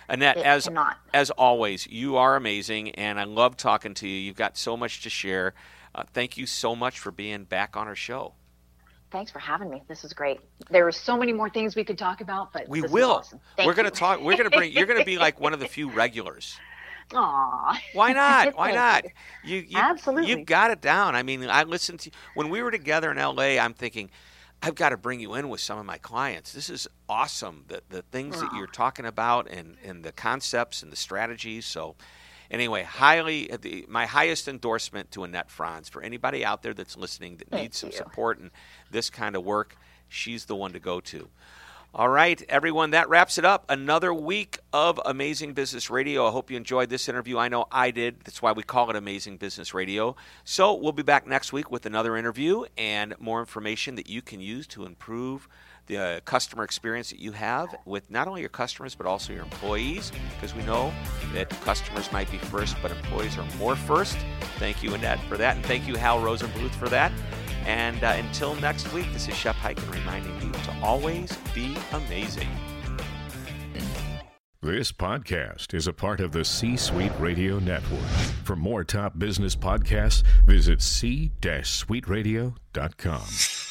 Annette, 0.10 0.38
it 0.38 0.44
as 0.44 0.64
cannot. 0.64 0.98
as 1.14 1.30
always, 1.30 1.86
you 1.86 2.18
are 2.18 2.36
amazing, 2.36 2.96
and 2.96 3.20
I 3.20 3.26
love 3.26 3.58
talking 3.58 3.94
to 3.94 4.08
you. 4.08 4.18
You've 4.18 4.36
got 4.36 4.58
so 4.58 4.76
much 4.76 5.04
to 5.04 5.12
share. 5.12 5.54
Uh, 5.94 6.02
thank 6.14 6.38
you 6.38 6.48
so 6.48 6.76
much 6.76 6.98
for 6.98 7.12
being 7.12 7.44
back 7.44 7.78
on 7.78 7.88
our 7.88 7.96
show. 7.96 8.34
Thanks 9.12 9.30
for 9.30 9.38
having 9.38 9.70
me. 9.70 9.84
This 9.88 10.04
is 10.04 10.14
great. 10.14 10.40
There 10.72 10.88
are 10.88 10.92
so 10.92 11.16
many 11.16 11.32
more 11.32 11.50
things 11.52 11.76
we 11.76 11.84
could 11.84 12.00
talk 12.00 12.22
about, 12.22 12.54
but 12.54 12.68
we 12.68 12.82
will. 12.82 13.12
Awesome. 13.12 13.40
We're 13.64 13.76
going 13.76 13.86
to 13.86 13.92
talk. 13.92 14.20
We're 14.20 14.36
going 14.36 14.50
to 14.50 14.58
bring. 14.58 14.72
You're 14.72 14.88
going 14.88 15.00
to 15.00 15.06
be 15.06 15.20
like 15.20 15.40
one 15.40 15.54
of 15.54 15.60
the 15.60 15.68
few 15.78 15.92
regulars. 15.92 16.58
Why 17.94 18.14
not? 18.14 18.56
Why 18.56 18.72
not? 18.72 19.06
You, 19.44 19.58
you 19.58 19.78
absolutely. 19.78 20.30
You've 20.30 20.46
got 20.46 20.72
it 20.72 20.82
down. 20.82 21.16
I 21.16 21.24
mean, 21.24 21.44
I 21.50 21.64
listened 21.64 22.00
to 22.02 22.12
when 22.36 22.50
we 22.50 22.62
were 22.62 22.72
together 22.72 23.12
in 23.12 23.18
L.A. 23.18 23.60
I'm 23.60 23.74
thinking 23.74 24.10
I've 24.64 24.76
got 24.76 24.90
to 24.90 24.98
bring 24.98 25.20
you 25.20 25.34
in 25.36 25.50
with 25.50 25.60
some 25.60 25.80
of 25.80 25.86
my 25.86 25.98
clients. 25.98 26.54
This 26.54 26.70
is 26.70 26.88
awesome. 27.10 27.66
The 27.68 27.82
the 27.90 28.02
things 28.04 28.40
that 28.40 28.52
you're 28.56 28.68
talking 28.68 29.06
about 29.06 29.50
and, 29.50 29.78
and 29.84 30.04
the 30.04 30.12
concepts 30.12 30.84
and 30.84 30.92
the 30.92 30.96
strategies. 30.96 31.66
So 31.66 31.96
anyway, 32.52 32.84
highly 32.84 33.52
uh, 33.52 33.58
the, 33.60 33.86
my 33.90 34.06
highest 34.06 34.48
endorsement 34.48 35.12
to 35.12 35.24
Annette 35.24 35.50
Franz 35.50 35.90
for 35.90 36.04
anybody 36.04 36.46
out 36.46 36.62
there 36.62 36.74
that's 36.74 36.96
listening 36.96 37.38
that 37.38 37.50
Thank 37.50 37.64
needs 37.64 37.78
some 37.78 37.92
support 37.92 38.40
and 38.40 38.52
this 38.92 39.10
kind 39.10 39.36
of 39.36 39.44
work. 39.44 39.78
She's 40.10 40.46
the 40.46 40.56
one 40.56 40.74
to 40.74 40.80
go 40.80 41.00
to. 41.00 41.30
All 41.94 42.08
right, 42.08 42.42
everyone, 42.48 42.92
that 42.92 43.10
wraps 43.10 43.38
it 43.38 43.44
up. 43.44 43.66
Another 43.68 44.14
week 44.14 44.60
of 44.72 44.98
Amazing 45.04 45.56
Business 45.56 45.90
Radio. 45.90 46.26
I 46.26 46.32
hope 46.32 46.50
you 46.50 46.56
enjoyed 46.56 46.90
this 46.90 47.10
interview. 47.10 47.38
I 47.38 47.50
know 47.50 47.66
I 47.70 47.92
did. 47.92 48.22
That's 48.24 48.42
why 48.42 48.54
we 48.54 48.64
call 48.64 48.90
it 48.90 48.96
Amazing 48.96 49.36
Business 49.36 49.74
Radio. 49.74 50.16
So 50.46 50.74
we'll 50.74 50.94
be 50.94 51.04
back 51.04 51.28
next 51.28 51.52
week 51.52 51.70
with 51.70 51.86
another 51.86 52.16
interview 52.16 52.64
and 52.78 53.14
more 53.20 53.42
information 53.42 53.96
that 53.96 54.08
you 54.08 54.22
can 54.22 54.40
use 54.40 54.68
to 54.68 54.86
improve 54.86 55.50
the 55.88 55.98
uh, 55.98 56.20
customer 56.22 56.64
experience 56.64 57.10
that 57.10 57.20
you 57.20 57.34
have 57.34 57.76
with 57.84 58.10
not 58.10 58.26
only 58.30 58.40
your 58.40 58.50
customers 58.50 58.96
but 58.96 59.06
also 59.06 59.34
your 59.34 59.44
employees 59.44 60.14
because 60.36 60.56
we 60.56 60.64
know 60.64 60.94
that 61.34 61.50
customers 61.50 62.10
might 62.14 62.32
be 62.32 62.38
first 62.38 62.78
but 62.82 62.92
employees 62.92 63.38
are 63.38 63.46
more 63.58 63.76
first. 63.76 64.18
Thank 64.60 64.82
you, 64.82 64.94
Annette, 64.94 65.20
for 65.28 65.36
that. 65.36 65.58
And 65.58 65.66
thank 65.66 65.90
you, 65.90 65.96
Hal 65.96 66.22
Rosenbluth, 66.22 66.72
for 66.72 66.88
that. 66.88 67.12
And 67.66 68.04
uh, 68.04 68.14
until 68.18 68.56
next 68.56 68.92
week, 68.94 69.12
this 69.14 69.28
is 69.28 69.36
Shep 69.36 69.56
Hyken 69.56 69.90
reminding 69.92 70.42
you 70.42 70.52
to 70.52 70.76
always 70.82 71.36
be 71.54 71.78
amazing. 71.94 72.50
This 74.64 74.92
podcast 74.92 75.74
is 75.74 75.88
a 75.88 75.94
part 75.94 76.20
of 76.20 76.34
the 76.34 76.46
C 76.46 76.78
Suite 76.78 77.12
Radio 77.18 77.58
Network. 77.58 78.06
For 78.44 78.56
more 78.56 78.84
top 78.84 79.18
business 79.18 79.56
podcasts, 79.56 80.22
visit 80.46 80.84
c-suiteradio.com. 80.84 83.71